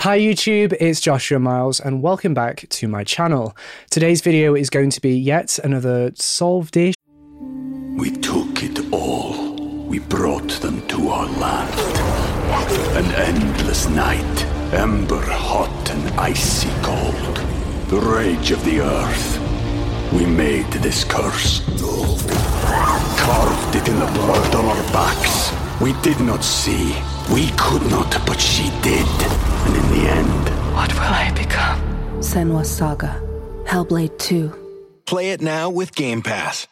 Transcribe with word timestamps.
Hi 0.00 0.18
YouTube, 0.18 0.74
it's 0.80 0.98
Joshua 0.98 1.38
Miles 1.38 1.78
and 1.78 2.02
welcome 2.02 2.32
back 2.32 2.64
to 2.70 2.88
my 2.88 3.04
channel. 3.04 3.54
Today's 3.90 4.22
video 4.22 4.54
is 4.54 4.70
going 4.70 4.88
to 4.88 5.00
be 5.02 5.14
yet 5.14 5.58
another 5.58 6.12
solved-ish 6.14 6.94
we 7.98 8.10
took 8.10 8.62
it 8.62 8.90
all. 8.94 9.56
We 9.86 9.98
brought 9.98 10.52
them 10.62 10.86
to 10.88 11.08
our 11.10 11.26
land. 11.26 11.78
An 12.96 13.12
endless 13.12 13.90
night, 13.90 14.44
ember 14.72 15.20
hot 15.20 15.90
and 15.90 16.18
icy 16.18 16.70
cold. 16.80 17.36
The 17.88 18.00
rage 18.00 18.52
of 18.52 18.64
the 18.64 18.80
earth. 18.80 20.12
We 20.14 20.24
made 20.24 20.72
this 20.80 21.04
curse. 21.04 21.60
Carved 23.18 23.76
it 23.76 23.86
in 23.86 23.98
the 23.98 24.10
blood 24.14 24.54
on 24.54 24.64
our 24.64 24.92
backs. 24.94 25.52
We 25.78 25.92
did 26.00 26.20
not 26.20 26.42
see. 26.42 26.96
We 27.32 27.48
could 27.56 27.82
not, 27.90 28.10
but 28.26 28.40
she 28.40 28.64
did. 28.82 29.06
And 29.66 29.76
in 29.76 29.86
the 29.94 30.10
end, 30.10 30.48
What 30.74 30.92
will 30.94 31.00
I 31.02 31.30
become? 31.32 31.80
Senua's 32.20 32.70
Saga. 32.70 33.20
Hellblade 33.64 34.18
2. 34.18 34.52
Play 35.06 35.30
it 35.30 35.40
now 35.40 35.70
with 35.70 35.94
Game 35.94 36.22
Pass. 36.22 36.66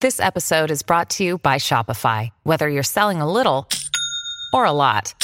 This 0.00 0.20
episode 0.20 0.70
is 0.70 0.82
brought 0.82 1.10
to 1.10 1.24
you 1.24 1.38
by 1.38 1.56
Shopify. 1.56 2.30
Whether 2.42 2.68
you're 2.68 2.82
selling 2.82 3.20
a 3.20 3.30
little 3.30 3.68
or 4.52 4.64
a 4.64 4.72
lot, 4.72 5.14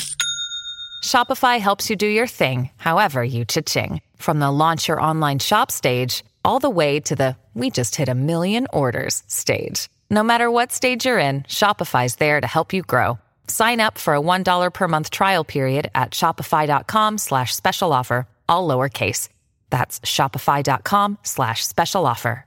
Shopify 1.04 1.58
helps 1.58 1.90
you 1.90 1.96
do 1.96 2.06
your 2.06 2.26
thing, 2.26 2.70
however 2.76 3.22
you 3.24 3.44
cha-ching. 3.44 4.00
From 4.16 4.38
the 4.38 4.50
launch 4.50 4.88
your 4.88 5.00
online 5.00 5.38
shop 5.40 5.70
stage, 5.70 6.24
all 6.44 6.58
the 6.58 6.70
way 6.70 7.00
to 7.00 7.14
the 7.16 7.36
we 7.54 7.70
just 7.70 7.96
hit 7.96 8.08
a 8.08 8.14
million 8.14 8.66
orders 8.72 9.22
stage. 9.26 9.88
No 10.10 10.22
matter 10.22 10.50
what 10.50 10.72
stage 10.72 11.04
you're 11.06 11.18
in, 11.18 11.42
Shopify's 11.42 12.16
there 12.16 12.40
to 12.40 12.46
help 12.46 12.72
you 12.72 12.82
grow. 12.82 13.18
Sign 13.48 13.80
up 13.80 13.98
for 13.98 14.14
a 14.14 14.20
$1 14.20 14.72
per 14.72 14.88
month 14.88 15.10
trial 15.10 15.44
period 15.44 15.90
at 15.94 16.12
shopify.com 16.12 17.18
slash 17.18 17.54
special 17.54 17.92
offer, 17.92 18.26
all 18.48 18.66
lowercase. 18.66 19.28
That's 19.70 20.00
shopify.com 20.00 21.18
slash 21.22 21.64
special 21.64 22.06
offer. 22.06 22.44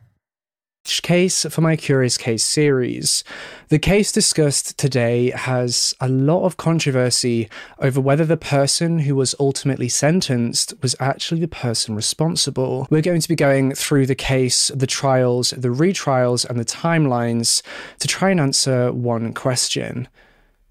case 1.01 1.45
for 1.49 1.61
my 1.61 1.75
Curious 1.75 2.15
Case 2.15 2.45
series. 2.45 3.23
The 3.69 3.79
case 3.79 4.11
discussed 4.11 4.77
today 4.77 5.31
has 5.31 5.95
a 5.99 6.07
lot 6.07 6.45
of 6.45 6.57
controversy 6.57 7.49
over 7.79 7.99
whether 7.99 8.23
the 8.23 8.37
person 8.37 8.99
who 8.99 9.15
was 9.15 9.33
ultimately 9.39 9.89
sentenced 9.89 10.75
was 10.83 10.95
actually 10.99 11.41
the 11.41 11.47
person 11.47 11.95
responsible. 11.95 12.87
We're 12.91 13.01
going 13.01 13.21
to 13.21 13.29
be 13.29 13.35
going 13.35 13.73
through 13.73 14.05
the 14.05 14.15
case, 14.15 14.67
the 14.67 14.87
trials, 14.87 15.49
the 15.57 15.69
retrials, 15.69 16.47
and 16.47 16.59
the 16.59 16.65
timelines 16.65 17.63
to 17.97 18.07
try 18.07 18.29
and 18.29 18.39
answer 18.39 18.93
one 18.93 19.33
question. 19.33 20.07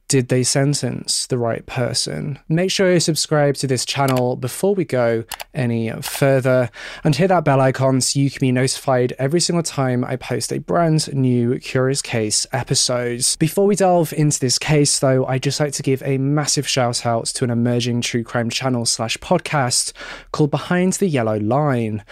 Did 0.07 0.29
they 0.29 0.43
sentence 0.43 1.27
the 1.27 1.39
right 1.39 1.65
person? 1.67 2.39
Make 2.49 2.71
sure 2.71 2.93
you 2.93 3.01
subscribe 3.01 3.55
to 3.57 3.67
this 3.67 3.85
channel 3.85 4.37
before 4.37 4.75
we 4.75 4.85
go 4.85 5.25
any 5.55 5.91
further 6.03 6.71
and 7.03 7.17
hit 7.17 7.29
that 7.29 7.45
bell 7.45 7.61
icon 7.61 8.01
so 8.01 8.21
you 8.21 8.31
can 8.31 8.41
be 8.41 8.53
notified 8.53 9.15
every 9.19 9.41
single 9.41 9.63
time 9.63 10.05
I 10.05 10.17
post 10.17 10.53
a 10.53 10.59
brand 10.59 11.13
new 11.15 11.59
Curious 11.59 12.03
Case 12.03 12.47
episode. 12.53 13.25
Before 13.39 13.67
we 13.67 13.77
delve 13.77 14.13
into 14.13 14.39
this 14.39 14.59
case, 14.59 14.99
though, 14.99 15.25
I'd 15.27 15.43
just 15.43 15.59
like 15.59 15.73
to 15.73 15.83
give 15.83 16.03
a 16.05 16.19
massive 16.19 16.69
shout 16.69 17.07
out 17.07 17.27
to 17.27 17.45
an 17.45 17.51
emerging 17.51 18.03
true 18.03 18.25
crime 18.25 18.51
channel 18.51 18.85
slash 18.85 19.17
podcast 19.19 19.93
called 20.33 20.51
Behind 20.51 20.93
the 20.95 21.09
Yellow 21.09 21.39
Line. 21.41 22.05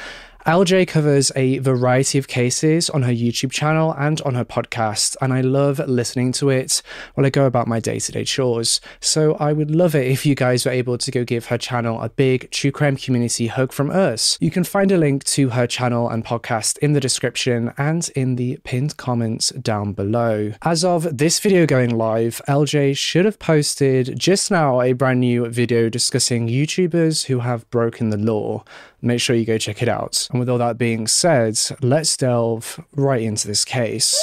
LJ 0.47 0.89
covers 0.89 1.31
a 1.37 1.59
variety 1.59 2.19
of 2.19 2.27
cases 2.27 2.91
on 2.91 3.03
her 3.03 3.13
YouTube 3.13 3.53
channel 3.53 3.95
and 3.97 4.21
on 4.23 4.35
her 4.35 4.45
podcast, 4.45 5.17
and 5.21 5.33
I 5.33 5.41
love 5.41 5.79
listening 5.87 6.33
to 6.33 6.51
it 6.51 6.83
while 7.15 7.25
I 7.25 7.31
go 7.31 7.47
about 7.47 7.69
my 7.69 7.79
day 7.79 8.01
to 8.01 8.11
day 8.11 8.25
chores. 8.25 8.81
So 8.99 9.35
I 9.35 9.53
would 9.53 9.71
love 9.71 9.95
it 9.95 10.09
if 10.09 10.27
you 10.27 10.35
guys 10.35 10.67
were 10.67 10.73
able 10.73 10.99
to 10.99 11.11
go 11.13 11.23
give 11.23 11.47
her 11.47 11.59
channel 11.59 12.03
a 12.03 12.09
big 12.09 12.51
true 12.51 12.73
crime 12.73 12.97
community 12.97 13.47
hug 13.47 13.71
from 13.71 13.89
us. 13.93 14.37
You 14.41 14.51
can 14.51 14.65
find 14.65 14.91
a 14.91 14.99
link 14.99 15.23
to 15.27 15.51
her 15.51 15.69
channel 15.69 16.09
and 16.09 16.25
podcast 16.25 16.77
in 16.79 16.93
the 16.93 16.99
description 16.99 17.73
and 17.79 18.11
in 18.17 18.35
the 18.35 18.59
pinned 18.65 18.97
comments 18.97 19.51
down 19.51 19.93
below. 19.93 20.55
As 20.63 20.85
of 20.85 21.19
this 21.19 21.39
video 21.39 21.67
going 21.67 21.97
live, 21.97 22.43
LJ 22.49 22.97
should 22.97 23.27
have 23.27 23.39
posted 23.39 24.19
just 24.19 24.51
now 24.51 24.81
a 24.81 24.93
brand 24.93 25.21
new 25.21 25.49
video 25.49 25.89
discussing 25.89 26.49
YouTubers 26.49 27.27
who 27.27 27.39
have 27.39 27.71
broken 27.71 28.11
the 28.11 28.17
law 28.17 28.65
make 29.03 29.21
sure 29.21 29.37
you 29.37 29.45
go 29.45 29.59
check 29.59 29.83
it 29.83 29.89
out. 29.89 30.29
And 30.31 30.41
with 30.41 30.49
all 30.49 30.59
that 30.59 30.79
being 30.79 31.07
said, 31.07 31.59
let's 31.81 32.17
delve 32.17 32.81
right 32.95 33.23
into 33.23 33.47
this 33.47 33.65
case. 33.65 34.17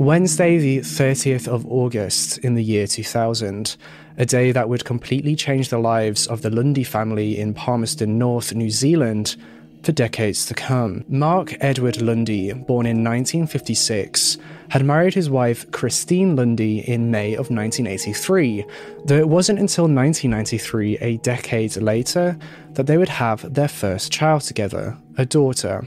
Wednesday, 0.00 0.56
the 0.56 0.78
30th 0.78 1.46
of 1.46 1.66
August 1.66 2.38
in 2.38 2.54
the 2.54 2.64
year 2.64 2.86
2000, 2.86 3.76
a 4.16 4.24
day 4.24 4.50
that 4.50 4.66
would 4.66 4.82
completely 4.82 5.36
change 5.36 5.68
the 5.68 5.76
lives 5.76 6.26
of 6.26 6.40
the 6.40 6.48
Lundy 6.48 6.84
family 6.84 7.38
in 7.38 7.52
Palmerston 7.52 8.16
North, 8.16 8.54
New 8.54 8.70
Zealand, 8.70 9.36
for 9.82 9.92
decades 9.92 10.46
to 10.46 10.54
come. 10.54 11.04
Mark 11.06 11.54
Edward 11.60 12.00
Lundy, 12.00 12.50
born 12.50 12.86
in 12.86 13.04
1956, 13.04 14.38
had 14.70 14.86
married 14.86 15.12
his 15.12 15.28
wife 15.28 15.70
Christine 15.70 16.34
Lundy 16.34 16.78
in 16.78 17.10
May 17.10 17.34
of 17.34 17.50
1983, 17.50 18.64
though 19.04 19.18
it 19.18 19.28
wasn't 19.28 19.58
until 19.58 19.84
1993, 19.84 20.96
a 21.02 21.18
decade 21.18 21.76
later, 21.76 22.38
that 22.72 22.86
they 22.86 22.96
would 22.96 23.10
have 23.10 23.52
their 23.52 23.68
first 23.68 24.10
child 24.10 24.40
together, 24.40 24.96
a 25.18 25.26
daughter. 25.26 25.86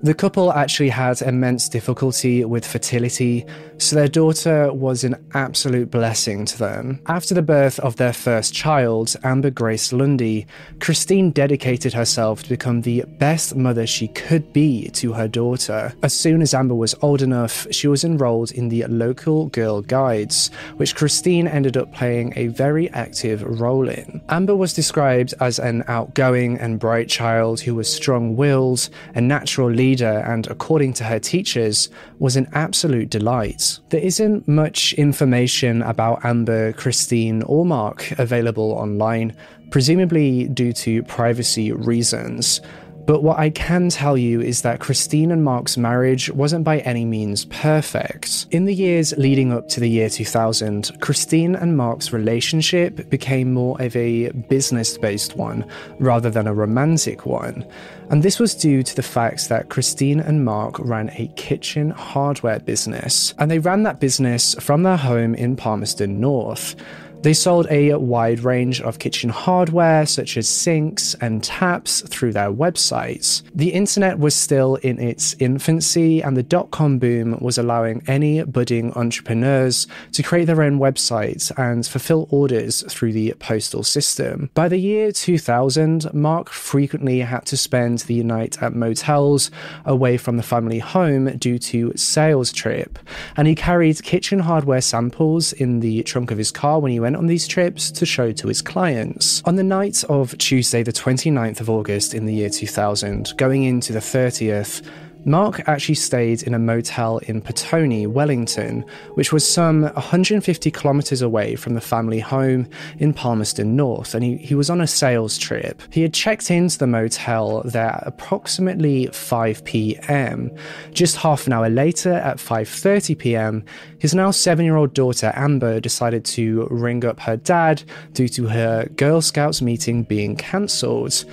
The 0.00 0.14
couple 0.14 0.52
actually 0.52 0.90
had 0.90 1.20
immense 1.22 1.68
difficulty 1.68 2.44
with 2.44 2.64
fertility, 2.64 3.44
so 3.78 3.96
their 3.96 4.06
daughter 4.06 4.72
was 4.72 5.02
an 5.02 5.16
absolute 5.34 5.90
blessing 5.90 6.44
to 6.44 6.56
them. 6.58 7.00
After 7.06 7.34
the 7.34 7.42
birth 7.42 7.80
of 7.80 7.96
their 7.96 8.12
first 8.12 8.54
child, 8.54 9.16
Amber 9.24 9.50
Grace 9.50 9.92
Lundy, 9.92 10.46
Christine 10.78 11.32
dedicated 11.32 11.94
herself 11.94 12.44
to 12.44 12.48
become 12.48 12.82
the 12.82 13.04
best 13.18 13.56
mother 13.56 13.88
she 13.88 14.06
could 14.06 14.52
be 14.52 14.88
to 14.90 15.14
her 15.14 15.26
daughter. 15.26 15.92
As 16.04 16.14
soon 16.14 16.42
as 16.42 16.54
Amber 16.54 16.76
was 16.76 16.94
old 17.02 17.20
enough, 17.20 17.66
she 17.72 17.88
was 17.88 18.04
enrolled 18.04 18.52
in 18.52 18.68
the 18.68 18.84
local 18.86 19.46
Girl 19.46 19.82
Guides, 19.82 20.52
which 20.76 20.94
Christine 20.94 21.48
ended 21.48 21.76
up 21.76 21.92
playing 21.92 22.34
a 22.36 22.46
very 22.46 22.88
active 22.90 23.42
role 23.42 23.88
in. 23.88 24.20
Amber 24.28 24.54
was 24.54 24.74
described 24.74 25.34
as 25.40 25.58
an 25.58 25.82
outgoing 25.88 26.56
and 26.58 26.78
bright 26.78 27.08
child 27.08 27.60
who 27.60 27.74
was 27.74 27.92
strong 27.92 28.36
willed, 28.36 28.88
a 29.16 29.20
natural 29.20 29.68
leader 29.68 29.87
leader 29.88 30.16
and, 30.32 30.46
according 30.48 30.92
to 30.94 31.04
her 31.04 31.18
teachers, 31.18 31.88
was 32.18 32.36
an 32.36 32.46
absolute 32.52 33.08
delight. 33.10 33.78
There 33.88 34.06
isn't 34.12 34.46
much 34.46 34.92
information 34.94 35.82
about 35.82 36.24
Amber, 36.24 36.72
Christine, 36.74 37.42
or 37.44 37.64
Mark 37.64 37.98
available 38.18 38.72
online, 38.72 39.34
presumably 39.70 40.48
due 40.48 40.72
to 40.84 41.02
privacy 41.04 41.72
reasons. 41.72 42.60
But 43.08 43.22
what 43.22 43.38
I 43.38 43.48
can 43.48 43.88
tell 43.88 44.18
you 44.18 44.42
is 44.42 44.60
that 44.60 44.80
Christine 44.80 45.30
and 45.30 45.42
Mark's 45.42 45.78
marriage 45.78 46.30
wasn't 46.30 46.62
by 46.62 46.80
any 46.80 47.06
means 47.06 47.46
perfect. 47.46 48.44
In 48.50 48.66
the 48.66 48.74
years 48.74 49.16
leading 49.16 49.50
up 49.50 49.66
to 49.70 49.80
the 49.80 49.88
year 49.88 50.10
2000, 50.10 51.00
Christine 51.00 51.56
and 51.56 51.74
Mark's 51.74 52.12
relationship 52.12 53.08
became 53.08 53.54
more 53.54 53.80
of 53.80 53.96
a 53.96 54.28
business 54.50 54.98
based 54.98 55.38
one 55.38 55.64
rather 55.98 56.28
than 56.28 56.46
a 56.46 56.52
romantic 56.52 57.24
one. 57.24 57.64
And 58.10 58.22
this 58.22 58.38
was 58.38 58.54
due 58.54 58.82
to 58.82 58.94
the 58.94 59.02
fact 59.02 59.48
that 59.48 59.70
Christine 59.70 60.20
and 60.20 60.44
Mark 60.44 60.78
ran 60.78 61.08
a 61.14 61.28
kitchen 61.28 61.88
hardware 61.92 62.60
business, 62.60 63.32
and 63.38 63.50
they 63.50 63.58
ran 63.58 63.84
that 63.84 64.00
business 64.00 64.54
from 64.60 64.82
their 64.82 64.98
home 64.98 65.34
in 65.34 65.56
Palmerston 65.56 66.20
North. 66.20 66.76
They 67.20 67.34
sold 67.34 67.66
a 67.68 67.94
wide 67.94 68.40
range 68.40 68.80
of 68.80 69.00
kitchen 69.00 69.28
hardware, 69.28 70.06
such 70.06 70.36
as 70.36 70.48
sinks 70.48 71.14
and 71.20 71.42
taps, 71.42 72.00
through 72.02 72.32
their 72.32 72.52
websites. 72.52 73.42
The 73.52 73.72
internet 73.72 74.20
was 74.20 74.36
still 74.36 74.76
in 74.76 75.00
its 75.00 75.34
infancy, 75.40 76.22
and 76.22 76.36
the 76.36 76.44
dot 76.44 76.70
com 76.70 76.98
boom 76.98 77.36
was 77.40 77.58
allowing 77.58 78.04
any 78.06 78.44
budding 78.44 78.92
entrepreneurs 78.92 79.88
to 80.12 80.22
create 80.22 80.44
their 80.44 80.62
own 80.62 80.78
websites 80.78 81.50
and 81.58 81.84
fulfill 81.84 82.28
orders 82.30 82.84
through 82.88 83.12
the 83.12 83.34
postal 83.40 83.82
system. 83.82 84.48
By 84.54 84.68
the 84.68 84.78
year 84.78 85.10
2000, 85.10 86.14
Mark 86.14 86.48
frequently 86.50 87.20
had 87.20 87.46
to 87.46 87.56
spend 87.56 87.98
the 88.00 88.22
night 88.22 88.62
at 88.62 88.74
motels 88.74 89.50
away 89.84 90.18
from 90.18 90.36
the 90.36 90.42
family 90.44 90.78
home 90.78 91.36
due 91.36 91.58
to 91.58 91.92
sales 91.96 92.52
trip, 92.52 92.96
and 93.36 93.48
he 93.48 93.56
carried 93.56 94.04
kitchen 94.04 94.38
hardware 94.38 94.80
samples 94.80 95.52
in 95.52 95.80
the 95.80 96.04
trunk 96.04 96.30
of 96.30 96.38
his 96.38 96.52
car 96.52 96.78
when 96.78 96.92
he 96.92 97.00
went 97.00 97.07
on 97.16 97.26
these 97.26 97.46
trips 97.46 97.90
to 97.92 98.06
show 98.06 98.32
to 98.32 98.48
his 98.48 98.62
clients. 98.62 99.42
On 99.44 99.56
the 99.56 99.62
night 99.62 100.04
of 100.08 100.36
Tuesday, 100.38 100.82
the 100.82 100.92
29th 100.92 101.60
of 101.60 101.70
August 101.70 102.14
in 102.14 102.26
the 102.26 102.34
year 102.34 102.50
2000, 102.50 103.34
going 103.36 103.64
into 103.64 103.92
the 103.92 104.00
30th, 104.00 104.82
Mark 105.28 105.60
actually 105.68 105.94
stayed 105.94 106.42
in 106.42 106.54
a 106.54 106.58
motel 106.58 107.18
in 107.18 107.42
Petone, 107.42 108.06
Wellington, 108.06 108.82
which 109.12 109.30
was 109.30 109.46
some 109.46 109.82
150 109.82 110.70
kilometres 110.70 111.20
away 111.20 111.54
from 111.54 111.74
the 111.74 111.82
family 111.82 112.18
home 112.18 112.66
in 112.98 113.12
Palmerston 113.12 113.76
North, 113.76 114.14
and 114.14 114.24
he, 114.24 114.38
he 114.38 114.54
was 114.54 114.70
on 114.70 114.80
a 114.80 114.86
sales 114.86 115.36
trip. 115.36 115.82
He 115.90 116.00
had 116.00 116.14
checked 116.14 116.50
into 116.50 116.78
the 116.78 116.86
motel 116.86 117.60
there 117.66 117.90
at 117.90 118.06
approximately 118.06 119.08
5 119.08 119.64
pm. 119.64 120.50
Just 120.94 121.16
half 121.18 121.46
an 121.46 121.52
hour 121.52 121.68
later, 121.68 122.14
at 122.14 122.38
5:30 122.38 123.18
pm, 123.18 123.64
his 123.98 124.14
now 124.14 124.30
seven-year-old 124.30 124.94
daughter 124.94 125.30
Amber 125.34 125.78
decided 125.78 126.24
to 126.24 126.66
ring 126.70 127.04
up 127.04 127.20
her 127.20 127.36
dad 127.36 127.82
due 128.14 128.28
to 128.28 128.46
her 128.46 128.86
Girl 128.96 129.20
Scouts 129.20 129.60
meeting 129.60 130.04
being 130.04 130.36
cancelled. 130.36 131.26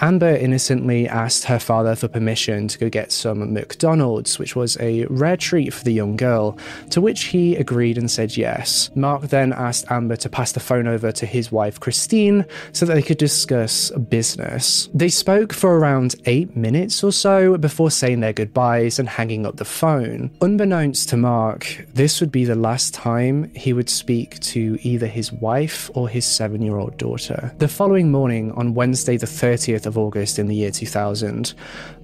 Amber 0.00 0.36
innocently 0.36 1.08
asked 1.08 1.44
her 1.44 1.58
father 1.58 1.96
for 1.96 2.06
permission 2.06 2.68
to 2.68 2.78
go 2.78 2.88
get 2.88 3.10
some 3.10 3.52
McDonald's, 3.52 4.38
which 4.38 4.54
was 4.54 4.76
a 4.78 5.04
rare 5.06 5.36
treat 5.36 5.74
for 5.74 5.82
the 5.82 5.92
young 5.92 6.16
girl, 6.16 6.56
to 6.90 7.00
which 7.00 7.24
he 7.24 7.56
agreed 7.56 7.98
and 7.98 8.10
said 8.10 8.36
yes. 8.36 8.90
Mark 8.94 9.22
then 9.22 9.52
asked 9.52 9.90
Amber 9.90 10.16
to 10.16 10.28
pass 10.28 10.52
the 10.52 10.60
phone 10.60 10.86
over 10.86 11.10
to 11.10 11.26
his 11.26 11.50
wife 11.50 11.80
Christine 11.80 12.44
so 12.72 12.86
that 12.86 12.94
they 12.94 13.02
could 13.02 13.18
discuss 13.18 13.90
business. 13.90 14.88
They 14.94 15.08
spoke 15.08 15.52
for 15.52 15.78
around 15.78 16.14
eight 16.26 16.56
minutes 16.56 17.02
or 17.02 17.10
so 17.10 17.58
before 17.58 17.90
saying 17.90 18.20
their 18.20 18.32
goodbyes 18.32 18.98
and 19.00 19.08
hanging 19.08 19.46
up 19.46 19.56
the 19.56 19.64
phone. 19.64 20.30
Unbeknownst 20.40 21.08
to 21.08 21.16
Mark, 21.16 21.86
this 21.94 22.20
would 22.20 22.30
be 22.30 22.44
the 22.44 22.54
last 22.54 22.94
time 22.94 23.52
he 23.54 23.72
would 23.72 23.90
speak 23.90 24.38
to 24.40 24.78
either 24.82 25.06
his 25.06 25.32
wife 25.32 25.90
or 25.94 26.08
his 26.08 26.24
seven 26.24 26.62
year 26.62 26.76
old 26.76 26.96
daughter. 26.98 27.52
The 27.58 27.66
following 27.66 28.12
morning, 28.12 28.52
on 28.52 28.74
Wednesday, 28.74 29.16
the 29.16 29.26
30th 29.26 29.87
of 29.88 29.98
August 29.98 30.38
in 30.38 30.46
the 30.46 30.54
year 30.54 30.70
2000, 30.70 31.54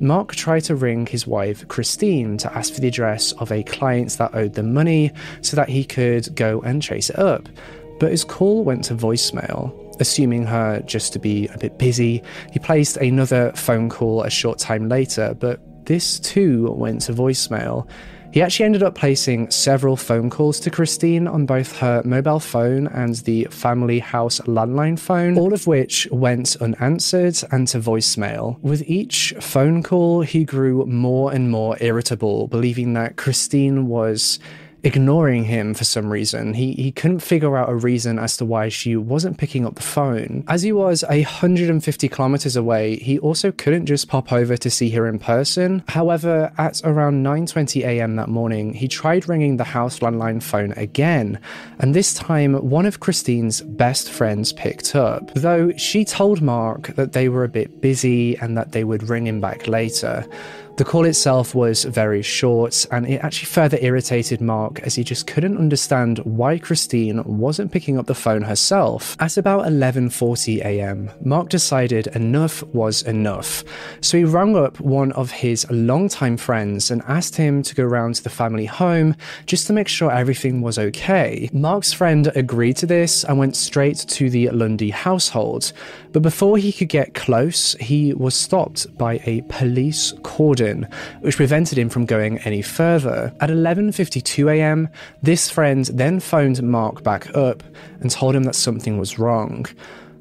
Mark 0.01 0.35
tried 0.35 0.65
to 0.65 0.75
ring 0.75 1.07
his 1.07 1.27
wife 1.27 1.67
Christine 1.69 2.37
to 2.39 2.53
ask 2.53 2.75
for 2.75 2.81
the 2.81 2.89
address 2.89 3.33
of 3.33 3.53
a 3.53 3.63
client 3.63 4.11
that 4.19 4.35
owed 4.35 4.55
them 4.55 4.75
money 4.75 5.13
so 5.43 5.55
that 5.57 5.69
he 5.69 5.85
could 5.85 6.35
go 6.35 6.61
and 6.63 6.83
chase 6.83 7.11
it 7.11 7.19
up. 7.19 7.49
But 8.01 8.11
his 8.11 8.25
call 8.25 8.65
went 8.65 8.85
to 8.85 8.95
voicemail. 8.95 9.81
Assuming 10.01 10.45
her 10.45 10.81
just 10.81 11.13
to 11.13 11.21
be 11.21 11.47
a 11.49 11.59
bit 11.59 11.79
busy, 11.79 12.21
he 12.51 12.59
placed 12.59 12.97
another 12.97 13.53
phone 13.53 13.89
call 13.89 14.25
a 14.25 14.31
short 14.31 14.59
time 14.59 14.89
later, 14.89 15.37
but 15.39 15.61
this 15.87 16.19
too 16.19 16.73
went 16.73 17.03
to 17.03 17.13
voicemail. 17.13 17.87
He 18.35 18.43
actually 18.43 18.67
ended 18.67 18.83
up 18.83 18.97
placing 18.97 19.53
several 19.53 19.97
phone 19.97 20.29
calls 20.29 20.59
to 20.59 20.69
Christine 20.69 21.29
on 21.29 21.47
both 21.47 21.79
her 21.79 22.03
mobile 22.05 22.41
phone 22.41 22.89
and 22.89 23.15
the 23.15 23.45
family 23.45 24.01
house 24.01 24.41
landline 24.41 24.99
phone, 24.99 25.39
all 25.39 25.55
of 25.55 25.69
which 25.69 26.09
went 26.11 26.57
unanswered 26.57 27.37
and 27.53 27.69
to 27.69 27.79
voicemail. 27.79 28.61
With 28.61 28.83
each 28.91 29.35
phone 29.39 29.85
call, 29.85 30.23
he 30.23 30.43
grew 30.43 30.85
more 30.85 31.33
and 31.33 31.49
more 31.49 31.77
irritable, 31.81 32.49
believing 32.49 32.95
that 32.95 33.15
Christine 33.15 33.87
was 33.87 34.41
ignoring 34.85 35.45
him 35.45 35.75
for 35.75 35.85
some 35.85 36.11
reason. 36.11 36.55
He 36.55 36.73
he 36.75 36.93
couldn't 36.93 37.21
figure 37.21 37.57
out 37.57 37.71
a 37.71 37.75
reason 37.75 38.19
as 38.19 38.37
to 38.37 38.45
why 38.45 38.69
she 38.69 38.97
wasn't 38.97 39.39
picking 39.39 39.67
up 39.67 39.75
the 39.77 39.83
phone. 39.83 40.45
As 40.47 40.63
he 40.63 40.73
was 40.73 41.03
150 41.09 42.09
kilometers 42.09 42.55
away, 42.55 42.97
he 42.97 43.19
also 43.19 43.51
couldn't 43.51 43.87
just 43.87 44.09
pop 44.09 44.33
over 44.33 44.57
to 44.57 44.71
see 44.71 44.91
her 44.91 45.09
in 45.09 45.19
person. 45.19 45.83
However, 45.89 46.53
at 46.59 46.81
around 46.85 47.25
9:20 47.25 47.83
a.m. 47.85 48.17
that 48.17 48.29
morning, 48.29 48.75
he 48.75 48.87
tried 48.87 49.29
ringing 49.29 49.57
the 49.57 49.65
house 49.65 50.01
landline 50.01 50.43
phone 50.43 50.73
again, 50.73 51.39
and 51.79 51.95
this 51.95 52.13
time 52.15 52.55
one 52.55 52.87
of 52.87 53.01
Christine's 53.01 53.63
best 53.63 54.11
friends 54.11 54.53
picked 54.53 54.95
up. 54.95 55.33
Though 55.35 55.73
she 55.77 56.05
told 56.05 56.43
Mark 56.43 56.95
that 56.97 57.13
they 57.13 57.29
were 57.29 57.45
a 57.45 57.49
bit 57.49 57.81
busy 57.81 58.37
and 58.39 58.57
that 58.57 58.73
they 58.73 58.85
would 58.85 59.09
ring 59.09 59.27
him 59.27 59.41
back 59.41 59.67
later. 59.67 60.27
The 60.77 60.85
call 60.85 61.05
itself 61.05 61.55
was 61.55 61.85
very 61.85 62.21
short, 62.21 62.85
and 62.91 63.07
it 63.07 63.23
actually 63.23 63.47
further 63.47 63.79
irritated 63.81 64.41
Mark 64.41 64.81
as 64.81 64.97
he 64.97 65.05
just 65.05 65.25
couldn't 65.29 65.57
understand 65.57 66.19
why 66.25 66.59
Christine 66.59 67.23
wasn't 67.23 67.71
picking 67.71 67.97
up 67.97 68.07
the 68.07 68.15
phone 68.17 68.43
herself. 68.43 69.17
At 69.21 69.37
about 69.37 69.67
11:40 69.67 70.65
a.m., 70.65 71.13
Mark 71.23 71.49
decided 71.49 72.09
enough 72.09 72.65
was 72.75 73.03
enough, 73.03 73.63
so 74.01 74.19
he 74.19 74.25
rang 74.25 74.57
up 74.57 74.81
one 74.81 75.13
of 75.13 75.31
his 75.31 75.65
longtime 75.71 76.37
friends 76.37 76.91
and 76.91 77.03
asked 77.07 77.37
him 77.37 77.63
to 77.63 77.75
go 77.77 77.85
round 77.85 78.17
to 78.17 78.25
the 78.25 78.29
family 78.29 78.67
home 78.67 79.15
just 79.47 79.69
to 79.69 79.73
make 79.73 79.87
sure 79.87 80.11
everything 80.11 80.61
was 80.61 80.77
okay. 80.77 81.49
Mark's 81.53 81.93
friend 81.93 82.33
agreed 82.35 82.77
to 82.79 82.87
this 82.87 83.23
and 83.23 83.39
went 83.39 83.55
straight 83.55 83.99
to 84.09 84.29
the 84.29 84.51
Lundy 84.51 84.91
household, 84.91 85.73
but 86.11 86.23
before 86.23 86.59
he 86.59 86.73
could 86.73 86.89
get 86.89 87.15
close, 87.15 87.77
he 87.79 88.13
was 88.13 88.35
stopped 88.35 88.99
by 88.99 89.21
a 89.25 89.43
police 89.43 90.13
cordon 90.25 90.64
which 91.21 91.37
prevented 91.37 91.79
him 91.79 91.89
from 91.89 92.07
going 92.07 92.39
any 92.39 92.63
further. 92.63 93.33
At 93.41 93.51
11:52 93.51 94.53
a.m., 94.53 94.89
this 95.23 95.51
friend 95.51 95.85
then 95.87 96.21
phoned 96.21 96.63
Mark 96.63 97.03
back 97.03 97.35
up 97.35 97.63
and 98.01 98.11
told 98.11 98.35
him 98.35 98.45
that 98.45 98.55
something 98.55 98.99
was 98.99 99.19
wrong. 99.19 99.67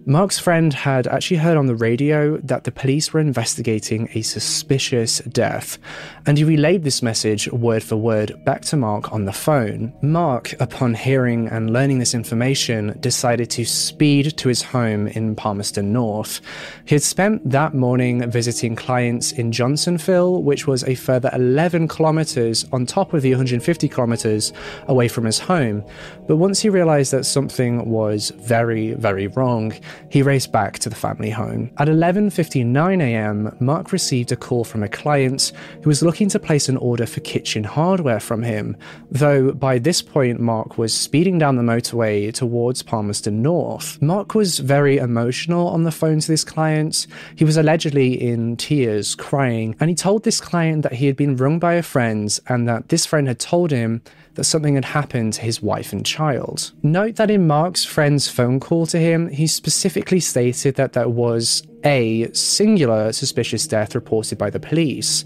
Mark's 0.06 0.38
friend 0.38 0.74
had 0.74 1.08
actually 1.08 1.38
heard 1.38 1.56
on 1.56 1.68
the 1.68 1.76
radio 1.76 2.36
that 2.40 2.66
the 2.66 2.74
police 2.74 3.14
were 3.14 3.22
investigating 3.22 4.10
a 4.14 4.22
suspicious 4.22 5.20
death, 5.20 5.78
and 6.26 6.38
he 6.38 6.44
relayed 6.44 6.84
this 6.84 7.02
message 7.02 7.50
word 7.54 7.82
for 7.82 7.96
word 7.96 8.34
back 8.44 8.64
to 8.64 8.76
Mark 8.76 9.14
on 9.14 9.24
the 9.24 9.32
phone. 9.32 9.94
Mark, 10.02 10.60
upon 10.60 10.94
hearing 10.94 11.48
and 11.48 11.72
learning 11.72 12.00
this 12.00 12.14
information, 12.14 12.98
decided 13.00 13.50
to 13.52 13.64
speed 13.64 14.36
to 14.36 14.50
his 14.50 14.62
home 14.62 15.08
in 15.08 15.38
Palmerston 15.38 15.94
North. 15.94 16.42
He 16.84 16.96
had 16.96 17.04
spent 17.04 17.50
that 17.50 17.74
morning 17.74 18.30
visiting 18.30 18.76
clients 18.76 19.32
in 19.32 19.54
Johnsonville, 19.54 20.44
which 20.44 20.68
was 20.68 20.84
a 20.84 20.96
further 20.96 21.30
11 21.32 21.88
kilometers 21.88 22.66
on 22.74 22.86
top 22.86 23.14
of 23.14 23.22
the 23.22 23.32
150 23.32 23.88
kilometers 23.88 24.52
away 24.88 25.08
from 25.08 25.24
his 25.24 25.40
home. 25.40 25.82
But 26.28 26.36
once 26.36 26.60
he 26.60 26.68
realized 26.68 27.14
that 27.14 27.24
something 27.24 27.90
was 27.90 28.32
very, 28.32 28.96
very 28.96 29.28
wrong, 29.28 29.74
he 30.10 30.22
raced 30.22 30.52
back 30.52 30.80
to 30.80 30.90
the 30.90 30.96
family 30.96 31.30
home. 31.30 31.72
At 31.78 31.88
11:59 31.88 33.02
a.m., 33.02 33.56
Mark 33.60 33.92
received 33.92 34.32
a 34.32 34.36
call 34.36 34.64
from 34.64 34.84
a 34.84 34.90
client 34.90 35.52
who 35.82 35.90
was 35.90 36.04
looking 36.04 36.30
to 36.30 36.40
place 36.40 36.70
an 36.70 36.78
order 36.78 37.06
for 37.06 37.20
kitchen 37.22 37.64
hardware 37.64 38.20
from 38.20 38.44
him, 38.44 38.78
though 39.12 39.52
by 39.52 39.80
this 39.80 40.02
point 40.02 40.40
Mark 40.40 40.78
was 40.78 40.94
speeding 40.94 41.38
down 41.38 41.56
the 41.56 41.64
motorway 41.64 42.34
towards 42.34 42.84
Palmerston 42.84 43.42
North. 43.42 44.02
Mark 44.02 44.36
was 44.36 44.60
very 44.60 44.98
emotional 44.98 45.68
on 45.68 45.84
the 45.84 45.92
phone 45.92 46.20
to 46.20 46.28
this 46.28 46.44
client. 46.44 47.08
He 47.36 47.46
was 47.46 47.58
allegedly 47.58 48.14
in 48.22 48.58
tears, 48.58 49.16
crying, 49.16 49.76
and 49.80 49.90
he 49.90 49.96
told 49.96 50.24
this 50.24 50.42
client 50.42 50.84
that 50.84 50.94
he 50.94 51.08
had 51.08 51.16
been 51.16 51.36
rung 51.36 51.60
by 51.60 51.74
a 51.74 51.84
friend 51.84 52.40
and 52.48 52.68
that 52.68 52.90
this 52.90 53.06
friend 53.06 53.28
had 53.28 53.40
told 53.40 53.72
him 53.72 54.02
that 54.36 54.44
something 54.46 54.76
had 54.76 54.86
happened 54.86 55.34
to 55.34 55.42
his 55.42 55.62
wife 55.62 55.94
and 55.94 56.06
child. 56.06 56.72
Note 56.82 57.16
that 57.16 57.32
in 57.32 57.48
Mark's 57.48 57.86
friend's 57.86 58.28
phone 58.28 58.60
call 58.60 58.86
to 58.88 59.00
him, 59.00 59.30
he 59.30 59.48
specifically 59.48 60.20
stated 60.20 60.76
that 60.76 60.94
there 60.94 61.10
was 61.10 61.64
a 61.84 62.32
singular 62.34 63.12
suspicious 63.12 63.68
death 63.68 63.96
reported 63.96 64.38
by 64.38 64.50
the 64.50 64.60
police. 64.60 65.26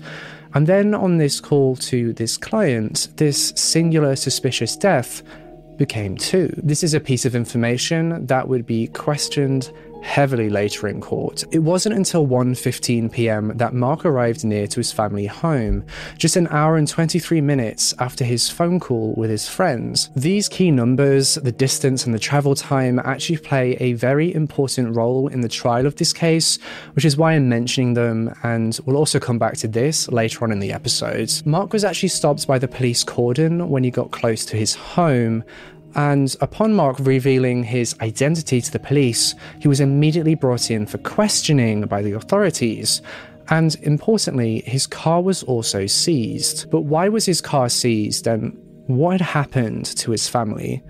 And 0.54 0.68
then 0.68 0.94
on 0.94 1.18
this 1.18 1.40
call 1.40 1.76
to 1.78 2.14
this 2.14 2.38
client, 2.38 3.10
this 3.18 3.54
singular 3.56 4.16
suspicious 4.16 4.76
death 4.76 5.22
became 5.78 6.18
two. 6.18 6.52
This 6.58 6.84
is 6.84 6.94
a 6.94 7.00
piece 7.00 7.26
of 7.26 7.36
information 7.36 8.26
that 8.26 8.48
would 8.48 8.66
be 8.66 8.88
questioned 8.88 9.72
heavily 10.01 10.50
later 10.50 10.88
in 10.88 11.01
court. 11.01 11.44
It 11.51 11.60
wasn't 11.60 11.96
until 11.96 12.25
1:15 12.25 13.12
p.m. 13.12 13.51
that 13.56 13.74
Mark 13.74 14.06
arrived 14.06 14.44
near 14.44 14.68
to 14.68 14.80
his 14.80 14.92
family 14.92 15.25
home, 15.25 15.86
just 16.18 16.36
an 16.36 16.48
hour 16.50 16.77
and 16.77 16.88
23 16.88 17.42
minutes 17.42 17.94
after 18.00 18.24
his 18.24 18.50
phone 18.50 18.80
call 18.80 19.13
with 19.16 19.30
his 19.30 19.48
friends. 19.48 20.10
These 20.16 20.50
key 20.50 20.72
numbers, 20.72 21.36
the 21.36 21.51
distance 21.51 22.06
and 22.06 22.13
the 22.13 22.20
travel 22.20 22.56
time 22.56 23.00
actually 23.00 23.38
play 23.38 23.77
a 23.80 23.94
very 23.94 24.34
important 24.34 24.96
role 24.96 25.27
in 25.27 25.42
the 25.42 25.50
trial 25.50 25.86
of 25.86 25.96
this 25.96 26.13
case, 26.13 26.58
which 26.94 27.06
is 27.06 27.18
why 27.18 27.34
I'm 27.34 27.50
mentioning 27.50 27.94
them 27.94 28.34
and 28.44 28.80
we'll 28.86 28.98
also 28.98 29.20
come 29.20 29.39
back 29.39 29.58
to 29.58 29.68
this 29.68 30.08
later 30.10 30.44
on 30.44 30.51
in 30.51 30.60
the 30.60 30.72
episode. 30.72 31.32
Mark 31.46 31.74
was 31.74 31.84
actually 31.84 32.10
stopped 32.10 32.48
by 32.48 32.60
the 32.60 32.68
police 32.68 33.04
cordon 33.04 33.70
when 33.70 33.84
he 33.84 33.92
got 33.92 34.12
close 34.12 34.46
to 34.46 34.58
his 34.58 34.75
home 34.75 35.44
and 35.98 36.36
upon 36.42 36.74
Mark 36.74 36.98
revealing 37.00 37.63
his 37.63 37.96
identity 38.01 38.62
to 38.62 38.72
the 38.72 38.80
police, 38.80 39.34
he 39.60 39.68
was 39.68 39.80
immediately 39.80 40.36
brought 40.36 40.70
in 40.70 40.86
for 40.86 41.00
questioning 41.00 41.82
by 41.88 42.04
the 42.04 42.12
authorities. 42.12 43.01
And 43.50 43.75
importantly, 43.82 44.62
his 44.68 44.86
car 44.86 45.24
was 45.24 45.42
also 45.42 45.88
seized. 45.88 46.70
But 46.70 46.82
why 46.82 47.10
was 47.10 47.25
his 47.25 47.42
car 47.42 47.68
seized 47.68 48.27
and 48.27 48.56
what 48.86 49.13
had 49.13 49.22
happened 49.22 49.86
to 49.98 50.12
his 50.12 50.30
family? 50.30 50.84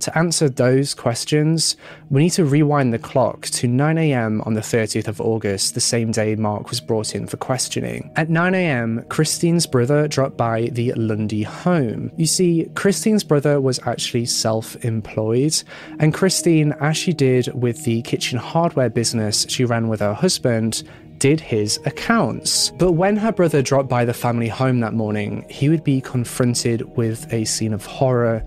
To 0.00 0.18
answer 0.18 0.48
those 0.48 0.94
questions, 0.94 1.76
we 2.08 2.22
need 2.22 2.30
to 2.30 2.44
rewind 2.44 2.92
the 2.92 2.98
clock 2.98 3.42
to 3.42 3.68
9am 3.68 4.46
on 4.46 4.54
the 4.54 4.62
30th 4.62 5.08
of 5.08 5.20
August, 5.20 5.74
the 5.74 5.80
same 5.80 6.10
day 6.10 6.34
Mark 6.36 6.70
was 6.70 6.80
brought 6.80 7.14
in 7.14 7.26
for 7.26 7.36
questioning. 7.36 8.10
At 8.16 8.28
9am, 8.28 9.08
Christine's 9.10 9.66
brother 9.66 10.08
dropped 10.08 10.38
by 10.38 10.70
the 10.72 10.94
Lundy 10.94 11.42
home. 11.42 12.10
You 12.16 12.24
see, 12.24 12.70
Christine's 12.74 13.24
brother 13.24 13.60
was 13.60 13.78
actually 13.86 14.24
self 14.24 14.74
employed, 14.84 15.62
and 15.98 16.14
Christine, 16.14 16.72
as 16.80 16.96
she 16.96 17.12
did 17.12 17.48
with 17.54 17.84
the 17.84 18.00
kitchen 18.02 18.38
hardware 18.38 18.90
business 18.90 19.44
she 19.50 19.66
ran 19.66 19.88
with 19.88 20.00
her 20.00 20.14
husband, 20.14 20.82
did 21.18 21.40
his 21.40 21.78
accounts. 21.84 22.70
But 22.78 22.92
when 22.92 23.18
her 23.18 23.32
brother 23.32 23.60
dropped 23.60 23.90
by 23.90 24.06
the 24.06 24.14
family 24.14 24.48
home 24.48 24.80
that 24.80 24.94
morning, 24.94 25.44
he 25.50 25.68
would 25.68 25.84
be 25.84 26.00
confronted 26.00 26.96
with 26.96 27.30
a 27.32 27.44
scene 27.44 27.74
of 27.74 27.84
horror 27.84 28.42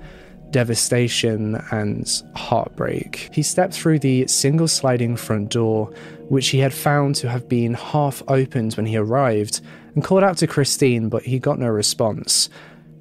devastation 0.53 1.61
and 1.71 2.23
heartbreak. 2.35 3.29
He 3.33 3.43
stepped 3.43 3.73
through 3.73 3.99
the 3.99 4.25
single 4.27 4.69
sliding 4.69 5.17
front 5.17 5.49
door, 5.49 5.87
which 6.29 6.47
he 6.49 6.59
had 6.59 6.73
found 6.73 7.15
to 7.15 7.29
have 7.29 7.49
been 7.49 7.73
half 7.73 8.23
opened 8.29 8.75
when 8.75 8.85
he 8.85 8.95
arrived, 8.95 9.59
and 9.95 10.03
called 10.03 10.23
out 10.23 10.37
to 10.37 10.47
Christine, 10.47 11.09
but 11.09 11.23
he 11.23 11.37
got 11.39 11.59
no 11.59 11.67
response. 11.67 12.49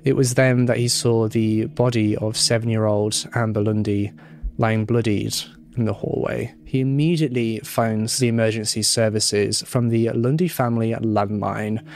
It 0.02 0.16
was 0.16 0.34
then 0.34 0.66
that 0.66 0.78
he 0.78 0.88
saw 0.88 1.28
the 1.28 1.66
body 1.66 2.16
of 2.16 2.36
seven 2.36 2.68
year 2.68 2.86
old 2.86 3.24
Amber 3.34 3.62
Lundy 3.62 4.12
lying 4.58 4.84
bloodied 4.84 5.36
in 5.76 5.84
the 5.84 5.92
hallway. 5.92 6.52
He 6.64 6.80
immediately 6.80 7.60
phones 7.60 8.18
the 8.18 8.28
emergency 8.28 8.82
services 8.82 9.62
from 9.62 9.88
the 9.88 10.10
Lundy 10.10 10.48
family 10.48 10.92
landline, 10.92 11.86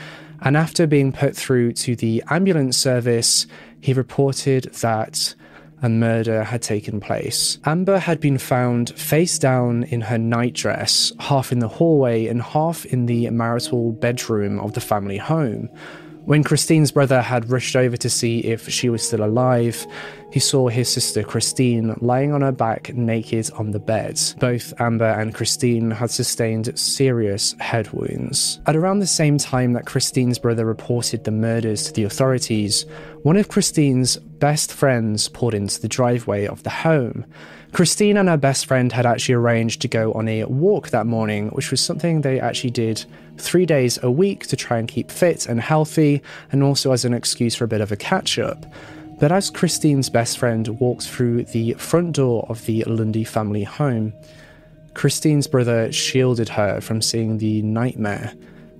and 0.41 0.57
after 0.57 0.87
being 0.87 1.13
put 1.13 1.35
through 1.35 1.73
to 1.73 1.97
the 1.97 2.23
ambulance 2.29 2.77
service, 2.77 3.47
he 3.81 3.93
reported 3.93 4.65
that 4.75 5.35
a 5.83 5.89
murder 5.89 6.45
had 6.45 6.63
taken 6.63 7.01
place. 7.01 7.59
Amber 7.65 7.99
had 7.99 8.21
been 8.21 8.39
found 8.39 8.91
face 8.91 9.39
down 9.39 9.85
in 9.85 10.01
her 10.03 10.19
nightdress, 10.19 11.13
half 11.19 11.53
in 11.53 11.59
the 11.59 11.69
hallway 11.69 12.27
and 12.27 12.43
half 12.43 12.87
in 12.87 13.07
the 13.07 13.29
marital 13.31 13.93
bedroom 13.93 14.59
of 14.61 14.73
the 14.73 14.81
family 14.81 15.19
home. 15.19 15.69
When 16.27 16.43
Christine's 16.43 16.91
brother 16.91 17.23
had 17.23 17.53
rushed 17.53 17.77
over 17.77 17.97
to 17.99 18.11
see 18.11 18.41
if 18.41 18.69
she 18.69 18.89
was 18.89 19.07
still 19.07 19.25
alive, 19.25 19.87
he 20.33 20.41
saw 20.41 20.67
his 20.67 20.89
sister 20.89 21.23
Christine 21.23 21.97
lying 22.01 22.33
on 22.33 22.41
her 22.41 22.51
back 22.51 22.93
naked 22.93 23.49
on 23.53 23.71
the 23.71 23.79
bed. 23.79 24.21
Both 24.41 24.75
Amber 24.81 25.05
and 25.05 25.33
Christine 25.33 25.93
had 25.93 26.11
sustained 26.11 26.77
serious 26.77 27.55
head 27.61 27.93
wounds. 27.93 28.61
At 28.67 28.75
around 28.75 28.99
the 28.99 29.07
same 29.07 29.39
time 29.39 29.75
that 29.75 29.87
Christine's 29.87 30.41
brother 30.41 30.67
reported 30.67 31.23
the 31.23 31.31
murders 31.31 31.85
to 31.85 31.93
the 31.93 32.03
authorities, 32.03 32.87
one 33.23 33.37
of 33.37 33.49
Christine's 33.49 34.17
best 34.17 34.73
friends 34.73 35.29
pulled 35.29 35.55
into 35.55 35.81
the 35.81 35.87
driveway 35.87 36.49
of 36.49 36.65
the 36.65 36.71
home. 36.71 37.25
Christine 37.77 38.17
and 38.17 38.31
her 38.31 38.39
best 38.39 38.65
friend 38.65 38.91
had 38.91 39.05
actually 39.05 39.35
arranged 39.35 39.83
to 39.83 39.89
go 39.89 40.11
on 40.15 40.29
a 40.29 40.45
walk 40.45 40.89
that 40.89 41.05
morning, 41.07 41.49
which 41.49 41.71
was 41.71 41.79
something 41.79 42.23
they 42.23 42.41
actually 42.41 42.71
did 42.71 43.05
three 43.37 43.67
days 43.67 44.03
a 44.03 44.11
week 44.11 44.47
to 44.47 44.57
try 44.57 44.79
and 44.79 44.89
keep 44.89 45.11
fit 45.11 45.45
and 45.45 45.61
healthy, 45.61 46.23
and 46.53 46.63
also 46.63 46.93
as 46.93 47.05
an 47.05 47.13
excuse 47.13 47.55
for 47.55 47.65
a 47.65 47.69
bit 47.69 47.83
of 47.83 47.93
a 47.93 47.97
catch 47.97 48.39
up. 48.39 48.65
But 49.21 49.31
as 49.31 49.51
Christine's 49.51 50.09
best 50.09 50.39
friend 50.39 50.67
walked 50.81 51.07
through 51.07 51.45
the 51.45 51.75
front 51.75 52.17
door 52.17 52.47
of 52.49 52.65
the 52.65 52.83
Lundy 52.85 53.25
family 53.25 53.65
home, 53.65 54.15
Christine's 54.95 55.47
brother 55.47 55.93
shielded 55.93 56.49
her 56.49 56.81
from 56.81 57.03
seeing 57.03 57.37
the 57.37 57.61
nightmare 57.61 58.33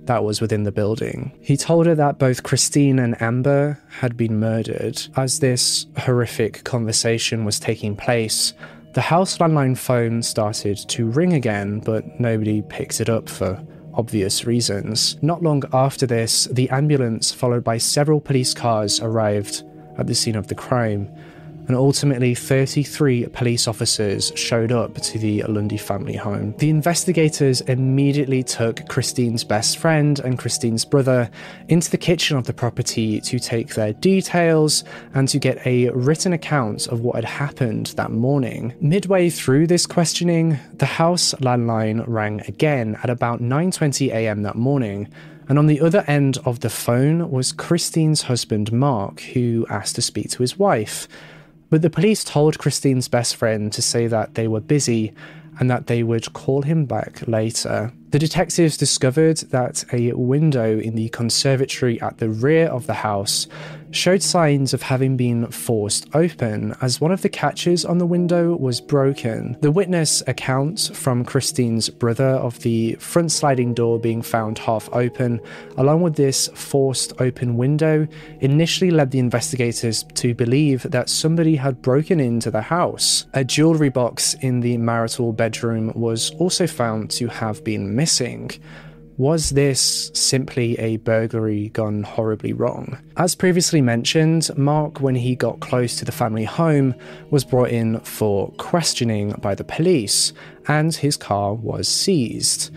that 0.05 0.23
was 0.23 0.41
within 0.41 0.63
the 0.63 0.71
building. 0.71 1.31
He 1.41 1.55
told 1.55 1.85
her 1.85 1.93
that 1.93 2.17
both 2.17 2.41
Christine 2.41 2.97
and 2.97 3.21
Amber 3.21 3.79
had 3.99 4.17
been 4.17 4.39
murdered. 4.39 4.99
As 5.15 5.39
this 5.39 5.85
horrific 5.97 6.63
conversation 6.63 7.45
was 7.45 7.59
taking 7.59 7.95
place, 7.95 8.53
the 8.97 9.01
house 9.01 9.37
landline 9.37 9.77
phone 9.77 10.23
started 10.23 10.75
to 10.75 11.05
ring 11.05 11.33
again, 11.33 11.79
but 11.81 12.19
nobody 12.19 12.63
picked 12.63 12.99
it 12.99 13.09
up 13.09 13.29
for 13.29 13.63
obvious 13.93 14.45
reasons. 14.45 15.21
Not 15.21 15.43
long 15.43 15.61
after 15.71 16.07
this, 16.07 16.45
the 16.45 16.67
ambulance, 16.71 17.31
followed 17.31 17.63
by 17.63 17.77
several 17.77 18.19
police 18.19 18.55
cars, 18.55 18.99
arrived 18.99 19.61
at 19.99 20.07
the 20.07 20.15
scene 20.15 20.35
of 20.35 20.47
the 20.47 20.55
crime 20.55 21.15
and 21.67 21.75
ultimately 21.75 22.33
33 22.33 23.27
police 23.27 23.67
officers 23.67 24.31
showed 24.35 24.71
up 24.71 24.95
to 24.95 25.19
the 25.19 25.43
Lundy 25.43 25.77
family 25.77 26.15
home. 26.15 26.55
The 26.57 26.69
investigators 26.69 27.61
immediately 27.61 28.43
took 28.43 28.87
Christine's 28.87 29.43
best 29.43 29.77
friend 29.77 30.19
and 30.19 30.39
Christine's 30.39 30.85
brother 30.85 31.29
into 31.67 31.91
the 31.91 31.97
kitchen 31.97 32.37
of 32.37 32.45
the 32.45 32.53
property 32.53 33.19
to 33.21 33.39
take 33.39 33.75
their 33.75 33.93
details 33.93 34.83
and 35.13 35.27
to 35.29 35.39
get 35.39 35.65
a 35.65 35.89
written 35.89 36.33
account 36.33 36.87
of 36.87 37.01
what 37.01 37.15
had 37.15 37.25
happened 37.25 37.87
that 37.97 38.11
morning. 38.11 38.73
Midway 38.79 39.29
through 39.29 39.67
this 39.67 39.85
questioning, 39.85 40.57
the 40.73 40.85
house 40.85 41.33
landline 41.35 42.03
rang 42.07 42.41
again 42.47 42.97
at 43.03 43.09
about 43.09 43.41
9:20 43.41 44.09
a.m. 44.11 44.43
that 44.43 44.55
morning. 44.55 45.07
And 45.49 45.57
on 45.57 45.67
the 45.67 45.79
other 45.79 46.03
end 46.07 46.37
of 46.45 46.59
the 46.59 46.69
phone 46.69 47.31
was 47.31 47.53
Christine's 47.53 48.23
husband, 48.23 48.73
Mark, 48.73 49.21
who 49.21 49.65
asked 49.69 49.95
to 49.95 50.01
speak 50.01 50.29
to 50.31 50.43
his 50.43 50.59
wife. 50.59 51.07
But 51.69 51.81
the 51.81 51.89
police 51.89 52.23
told 52.23 52.59
Christine's 52.59 53.07
best 53.07 53.35
friend 53.35 53.71
to 53.73 53.81
say 53.81 54.07
that 54.07 54.35
they 54.35 54.47
were 54.47 54.61
busy 54.61 55.13
and 55.59 55.69
that 55.69 55.87
they 55.87 56.03
would 56.03 56.33
call 56.33 56.61
him 56.61 56.85
back 56.85 57.27
later. 57.27 57.91
The 58.11 58.19
detectives 58.19 58.77
discovered 58.77 59.37
that 59.49 59.83
a 59.91 60.13
window 60.13 60.79
in 60.79 60.95
the 60.95 61.09
conservatory 61.09 61.99
at 62.01 62.19
the 62.19 62.29
rear 62.29 62.67
of 62.67 62.87
the 62.87 62.93
house 62.93 63.47
showed 63.91 64.21
signs 64.21 64.73
of 64.73 64.81
having 64.81 65.17
been 65.17 65.47
forced 65.47 66.07
open, 66.13 66.75
as 66.81 67.01
one 67.01 67.11
of 67.11 67.21
the 67.21 67.29
catches 67.29 67.85
on 67.85 67.97
the 67.97 68.05
window 68.05 68.55
was 68.55 68.81
broken. 68.81 69.57
The 69.61 69.71
witness 69.71 70.21
account 70.27 70.91
from 70.93 71.23
Christine's 71.25 71.89
brother 71.89 72.25
of 72.25 72.59
the 72.59 72.95
front 72.95 73.31
sliding 73.31 73.73
door 73.73 73.99
being 73.99 74.21
found 74.21 74.59
half 74.59 74.89
open, 74.93 75.39
along 75.77 76.01
with 76.01 76.15
this 76.15 76.47
forced 76.53 77.13
open 77.19 77.57
window, 77.57 78.07
initially 78.39 78.91
led 78.91 79.11
the 79.11 79.19
investigators 79.19 80.03
to 80.15 80.33
believe 80.33 80.83
that 80.83 81.09
somebody 81.09 81.55
had 81.55 81.81
broken 81.81 82.19
into 82.19 82.51
the 82.51 82.61
house. 82.61 83.25
A 83.33 83.43
jewellery 83.43 83.89
box 83.89 84.33
in 84.35 84.59
the 84.59 84.77
marital 84.77 85.33
bedroom 85.33 85.91
was 85.95 86.31
also 86.31 86.67
found 86.67 87.09
to 87.11 87.27
have 87.27 87.63
been 87.63 87.95
missing. 87.95 88.51
Was 89.17 89.49
this 89.49 90.11
simply 90.13 90.77
a 90.77 90.97
burglary 90.97 91.69
gone 91.69 92.03
horribly 92.03 92.53
wrong? 92.53 92.99
As 93.17 93.33
previously 93.33 93.81
mentioned, 93.81 94.55
Mark, 94.55 95.01
when 95.01 95.15
he 95.15 95.35
got 95.35 95.59
close 95.59 95.95
to 95.95 96.05
the 96.05 96.11
family 96.11 96.43
home, 96.43 96.93
was 97.31 97.43
brought 97.43 97.71
in 97.71 97.99
for 98.01 98.51
questioning 98.57 99.31
by 99.41 99.55
the 99.55 99.63
police, 99.63 100.33
and 100.67 100.93
his 100.93 101.17
car 101.17 101.55
was 101.55 101.87
seized. 101.87 102.69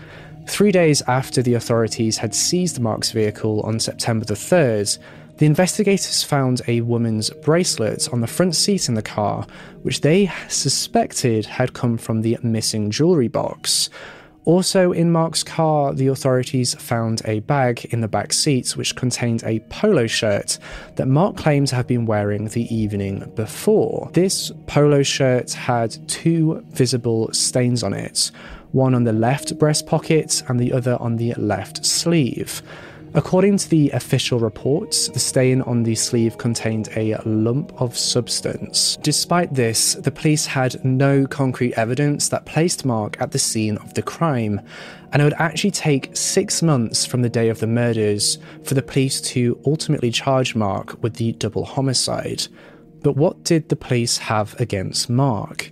Three 0.47 0.71
days 0.71 1.03
after 1.03 1.43
the 1.43 1.53
authorities 1.53 2.17
had 2.17 2.33
seized 2.33 2.79
Mark's 2.79 3.11
vehicle 3.11 3.61
on 3.61 3.79
September 3.79 4.25
the 4.25 4.33
3rd, 4.33 4.97
the 5.37 5.45
investigators 5.45 6.23
found 6.23 6.63
a 6.67 6.81
woman's 6.81 7.29
bracelet 7.29 8.09
on 8.11 8.21
the 8.21 8.27
front 8.27 8.55
seat 8.55 8.89
in 8.89 8.95
the 8.95 9.03
car, 9.03 9.45
which 9.83 10.01
they 10.01 10.31
suspected 10.49 11.45
had 11.45 11.73
come 11.73 11.99
from 11.99 12.21
the 12.21 12.39
missing 12.41 12.89
jewellery 12.89 13.27
box. 13.27 13.91
Also, 14.45 14.91
in 14.91 15.11
Mark's 15.11 15.43
car, 15.43 15.93
the 15.93 16.07
authorities 16.07 16.73
found 16.73 17.21
a 17.25 17.41
bag 17.41 17.85
in 17.91 18.01
the 18.01 18.07
back 18.07 18.33
seat 18.33 18.75
which 18.75 18.95
contained 18.95 19.43
a 19.43 19.59
polo 19.69 20.07
shirt 20.07 20.57
that 20.95 21.07
Mark 21.07 21.37
claimed 21.37 21.67
to 21.67 21.75
have 21.75 21.85
been 21.85 22.07
wearing 22.07 22.47
the 22.47 22.73
evening 22.73 23.31
before. 23.35 24.09
This 24.13 24.51
polo 24.65 25.03
shirt 25.03 25.53
had 25.53 25.95
two 26.09 26.63
visible 26.69 27.31
stains 27.33 27.83
on 27.83 27.93
it 27.93 28.31
one 28.71 28.95
on 28.95 29.03
the 29.03 29.13
left 29.13 29.59
breast 29.59 29.85
pocket 29.85 30.41
and 30.47 30.59
the 30.59 30.71
other 30.71 30.95
on 31.01 31.17
the 31.17 31.33
left 31.33 31.85
sleeve. 31.85 32.61
According 33.13 33.57
to 33.57 33.69
the 33.69 33.89
official 33.89 34.39
reports, 34.39 35.09
the 35.09 35.19
stain 35.19 35.61
on 35.63 35.83
the 35.83 35.95
sleeve 35.95 36.37
contained 36.37 36.87
a 36.95 37.17
lump 37.25 37.73
of 37.81 37.97
substance. 37.97 38.97
Despite 39.01 39.53
this, 39.53 39.95
the 39.95 40.11
police 40.11 40.45
had 40.45 40.83
no 40.85 41.27
concrete 41.27 41.73
evidence 41.73 42.29
that 42.29 42.45
placed 42.45 42.85
Mark 42.85 43.19
at 43.19 43.31
the 43.31 43.39
scene 43.39 43.75
of 43.79 43.93
the 43.95 44.01
crime, 44.01 44.61
and 45.11 45.21
it 45.21 45.25
would 45.25 45.33
actually 45.33 45.71
take 45.71 46.15
six 46.15 46.61
months 46.61 47.05
from 47.05 47.21
the 47.21 47.29
day 47.29 47.49
of 47.49 47.59
the 47.59 47.67
murders 47.67 48.37
for 48.63 48.75
the 48.75 48.81
police 48.81 49.19
to 49.21 49.59
ultimately 49.65 50.09
charge 50.09 50.55
Mark 50.55 51.03
with 51.03 51.15
the 51.15 51.33
double 51.33 51.65
homicide. 51.65 52.47
But 53.01 53.17
what 53.17 53.43
did 53.43 53.67
the 53.67 53.75
police 53.75 54.19
have 54.19 54.57
against 54.57 55.09
Mark? 55.09 55.69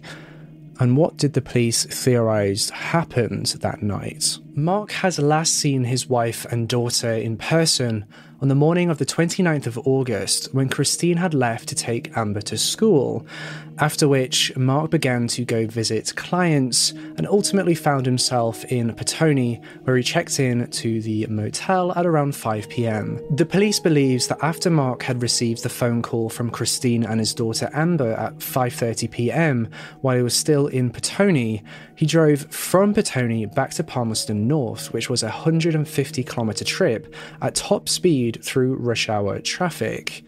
And 0.81 0.98
what 0.98 1.15
did 1.15 1.34
the 1.34 1.41
police 1.41 1.86
theorize 1.86 2.69
happened 2.69 3.48
that 3.62 3.81
night? 3.81 4.39
Mark 4.56 4.91
has 4.91 5.20
last 5.20 5.53
seen 5.53 5.84
his 5.84 6.10
wife 6.10 6.46
and 6.51 6.68
daughter 6.68 7.12
in 7.12 7.38
person 7.38 8.06
on 8.41 8.48
the 8.48 8.56
morning 8.56 8.89
of 8.89 8.98
the 8.98 9.06
29th 9.06 9.68
of 9.68 9.77
August 9.79 10.53
when 10.53 10.70
Christine 10.70 11.18
had 11.18 11.34
left 11.34 11.68
to 11.70 11.75
take 11.75 12.15
Amber 12.15 12.41
to 12.41 12.58
school, 12.58 13.25
after 13.79 14.08
which 14.08 14.56
Mark 14.56 14.91
began 14.91 15.27
to 15.27 15.44
go 15.44 15.68
visit 15.68 16.15
clients 16.15 16.91
and 17.18 17.27
ultimately 17.27 17.75
found 17.75 18.06
himself 18.06 18.63
in 18.65 18.94
Petone, 18.94 19.62
where 19.84 19.98
he 19.98 20.03
checked 20.03 20.39
in 20.39 20.70
to 20.72 21.01
the 21.01 21.27
motel 21.27 21.91
at 21.98 22.06
around 22.06 22.34
5 22.34 22.70
pm. 22.70 23.20
The 23.36 23.46
police 23.46 23.79
believes 23.79 24.27
that 24.27 24.41
after 24.41 24.70
Mark 24.70 25.03
had 25.03 25.22
received 25.22 25.63
the 25.63 25.70
phone 25.70 26.01
call 26.01 26.29
from 26.29 26.50
Christine 26.50 27.03
and 27.03 27.20
his 27.20 27.34
daughter 27.34 27.70
Amber 27.74 28.13
at 28.13 28.39
5:30 28.39 29.12
pm 29.12 29.68
while 30.01 30.15
he 30.15 30.24
was 30.24 30.36
still 30.36 30.68
in 30.68 30.91
Petone, 30.91 31.62
he 31.96 32.06
drove 32.06 32.46
from 32.53 32.94
Petone 32.94 33.53
back 33.53 33.72
to 33.72 33.84
Palmerston 33.84 34.48
North, 34.50 34.91
which 34.91 35.10
was 35.10 35.24
a 35.24 35.27
150 35.27 36.24
kilometer 36.25 36.65
trip 36.65 37.15
at 37.41 37.56
top 37.56 37.88
speed 37.88 38.44
through 38.44 38.75
rush 38.75 39.08
hour 39.08 39.39
traffic. 39.39 40.24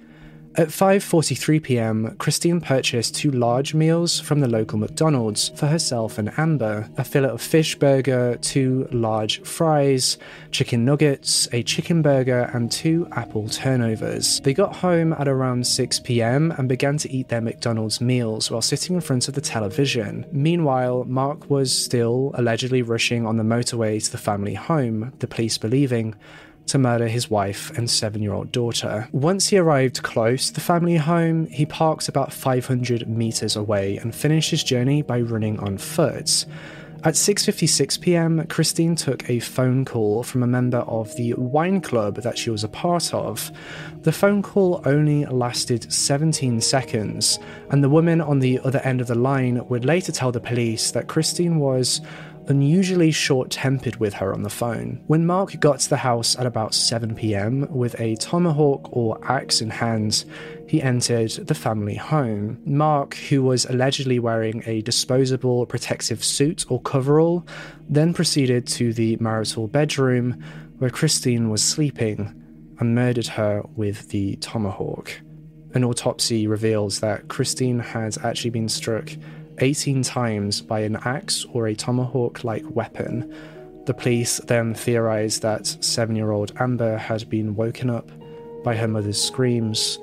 At 0.55 0.67
5:43 0.67 1.63
p.m., 1.63 2.15
Christine 2.17 2.59
purchased 2.59 3.15
two 3.15 3.31
large 3.31 3.73
meals 3.73 4.19
from 4.19 4.41
the 4.41 4.49
local 4.49 4.77
McDonald's 4.77 5.47
for 5.55 5.67
herself 5.67 6.17
and 6.17 6.29
Amber: 6.37 6.89
a 6.97 7.05
fillet 7.05 7.29
of 7.29 7.41
fish 7.41 7.75
burger, 7.75 8.37
two 8.41 8.85
large 8.91 9.41
fries, 9.43 10.17
chicken 10.51 10.83
nuggets, 10.83 11.47
a 11.53 11.63
chicken 11.63 12.01
burger, 12.01 12.51
and 12.53 12.69
two 12.69 13.07
apple 13.13 13.47
turnovers. 13.47 14.41
They 14.41 14.53
got 14.53 14.75
home 14.75 15.13
at 15.13 15.29
around 15.29 15.65
6 15.65 16.01
p.m. 16.01 16.51
and 16.57 16.67
began 16.67 16.97
to 16.97 17.09
eat 17.09 17.29
their 17.29 17.39
McDonald's 17.39 18.01
meals 18.01 18.51
while 18.51 18.61
sitting 18.61 18.95
in 18.95 19.01
front 19.01 19.29
of 19.29 19.35
the 19.35 19.41
television. 19.41 20.25
Meanwhile, 20.33 21.05
Mark 21.05 21.49
was 21.49 21.71
still 21.71 22.31
allegedly 22.33 22.81
rushing 22.81 23.25
on 23.25 23.37
the 23.37 23.43
motorway 23.43 24.03
to 24.03 24.11
the 24.11 24.17
family 24.17 24.55
home, 24.55 25.13
the 25.19 25.27
police 25.27 25.57
believing 25.57 26.13
to 26.71 26.79
murder 26.79 27.07
his 27.07 27.29
wife 27.29 27.69
and 27.77 27.89
seven 27.89 28.21
year 28.21 28.33
old 28.33 28.51
daughter. 28.51 29.07
Once 29.11 29.47
he 29.49 29.57
arrived 29.57 30.01
close 30.03 30.47
to 30.47 30.53
the 30.53 30.61
family 30.61 30.95
home, 30.95 31.45
he 31.47 31.65
parked 31.65 32.07
about 32.07 32.33
500 32.33 33.07
meters 33.07 33.55
away 33.55 33.97
and 33.97 34.15
finished 34.15 34.51
his 34.51 34.63
journey 34.63 35.01
by 35.01 35.21
running 35.21 35.59
on 35.59 35.77
foot. 35.77 36.45
At 37.03 37.15
6:56 37.15 37.99
p.m., 37.99 38.45
Christine 38.45 38.95
took 38.95 39.27
a 39.27 39.39
phone 39.39 39.85
call 39.85 40.21
from 40.21 40.43
a 40.43 40.47
member 40.47 40.77
of 40.79 41.15
the 41.15 41.33
wine 41.33 41.81
club 41.81 42.17
that 42.17 42.37
she 42.37 42.51
was 42.51 42.63
a 42.63 42.67
part 42.67 43.11
of. 43.11 43.51
The 44.03 44.11
phone 44.11 44.43
call 44.43 44.83
only 44.85 45.25
lasted 45.25 45.91
17 45.91 46.61
seconds, 46.61 47.39
and 47.71 47.83
the 47.83 47.89
woman 47.89 48.21
on 48.21 48.37
the 48.37 48.59
other 48.59 48.79
end 48.79 49.01
of 49.01 49.07
the 49.07 49.15
line 49.15 49.67
would 49.67 49.83
later 49.83 50.11
tell 50.11 50.31
the 50.31 50.39
police 50.39 50.91
that 50.91 51.07
Christine 51.07 51.57
was 51.57 52.01
unusually 52.47 53.11
short 53.11 53.51
tempered 53.51 53.97
with 53.97 54.13
her 54.15 54.33
on 54.33 54.43
the 54.43 54.49
phone. 54.49 55.01
When 55.07 55.25
Mark 55.25 55.59
got 55.59 55.79
to 55.79 55.89
the 55.89 55.97
house 55.97 56.37
at 56.37 56.45
about 56.45 56.73
7 56.73 57.15
pm 57.15 57.67
with 57.69 57.99
a 57.99 58.15
tomahawk 58.15 58.89
or 58.91 59.19
axe 59.29 59.61
in 59.61 59.69
hand, 59.69 60.25
he 60.67 60.81
entered 60.81 61.31
the 61.31 61.55
family 61.55 61.95
home. 61.95 62.61
Mark, 62.65 63.15
who 63.15 63.43
was 63.43 63.65
allegedly 63.65 64.19
wearing 64.19 64.63
a 64.65 64.81
disposable 64.81 65.65
protective 65.65 66.23
suit 66.23 66.65
or 66.69 66.81
coverall, 66.81 67.45
then 67.89 68.13
proceeded 68.13 68.67
to 68.67 68.93
the 68.93 69.17
marital 69.17 69.67
bedroom 69.67 70.43
where 70.77 70.89
Christine 70.89 71.49
was 71.49 71.63
sleeping 71.63 72.33
and 72.79 72.95
murdered 72.95 73.27
her 73.27 73.61
with 73.75 74.09
the 74.09 74.35
tomahawk. 74.37 75.11
An 75.73 75.83
autopsy 75.83 76.47
reveals 76.47 76.99
that 76.99 77.27
Christine 77.29 77.79
had 77.79 78.17
actually 78.23 78.49
been 78.49 78.67
struck 78.67 79.09
18 79.59 80.03
times 80.03 80.61
by 80.61 80.81
an 80.81 80.97
axe 81.05 81.45
or 81.53 81.67
a 81.67 81.75
tomahawk 81.75 82.43
like 82.43 82.63
weapon. 82.69 83.33
The 83.85 83.93
police 83.93 84.37
then 84.39 84.73
theorized 84.73 85.41
that 85.41 85.65
seven 85.83 86.15
year 86.15 86.31
old 86.31 86.53
Amber 86.59 86.97
had 86.97 87.29
been 87.29 87.55
woken 87.55 87.89
up 87.89 88.09
by 88.63 88.75
her 88.75 88.87
mother's 88.87 89.21
screams 89.21 89.99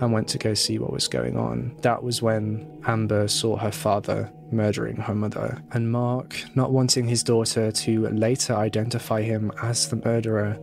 and 0.00 0.12
went 0.12 0.28
to 0.28 0.38
go 0.38 0.54
see 0.54 0.78
what 0.78 0.92
was 0.92 1.08
going 1.08 1.36
on. 1.36 1.74
That 1.82 2.02
was 2.02 2.22
when 2.22 2.80
Amber 2.86 3.28
saw 3.28 3.56
her 3.56 3.72
father 3.72 4.30
murdering 4.52 4.96
her 4.96 5.14
mother, 5.14 5.62
and 5.72 5.90
Mark, 5.90 6.36
not 6.54 6.72
wanting 6.72 7.08
his 7.08 7.22
daughter 7.22 7.72
to 7.72 8.08
later 8.08 8.54
identify 8.54 9.22
him 9.22 9.50
as 9.62 9.88
the 9.88 9.96
murderer, 9.96 10.58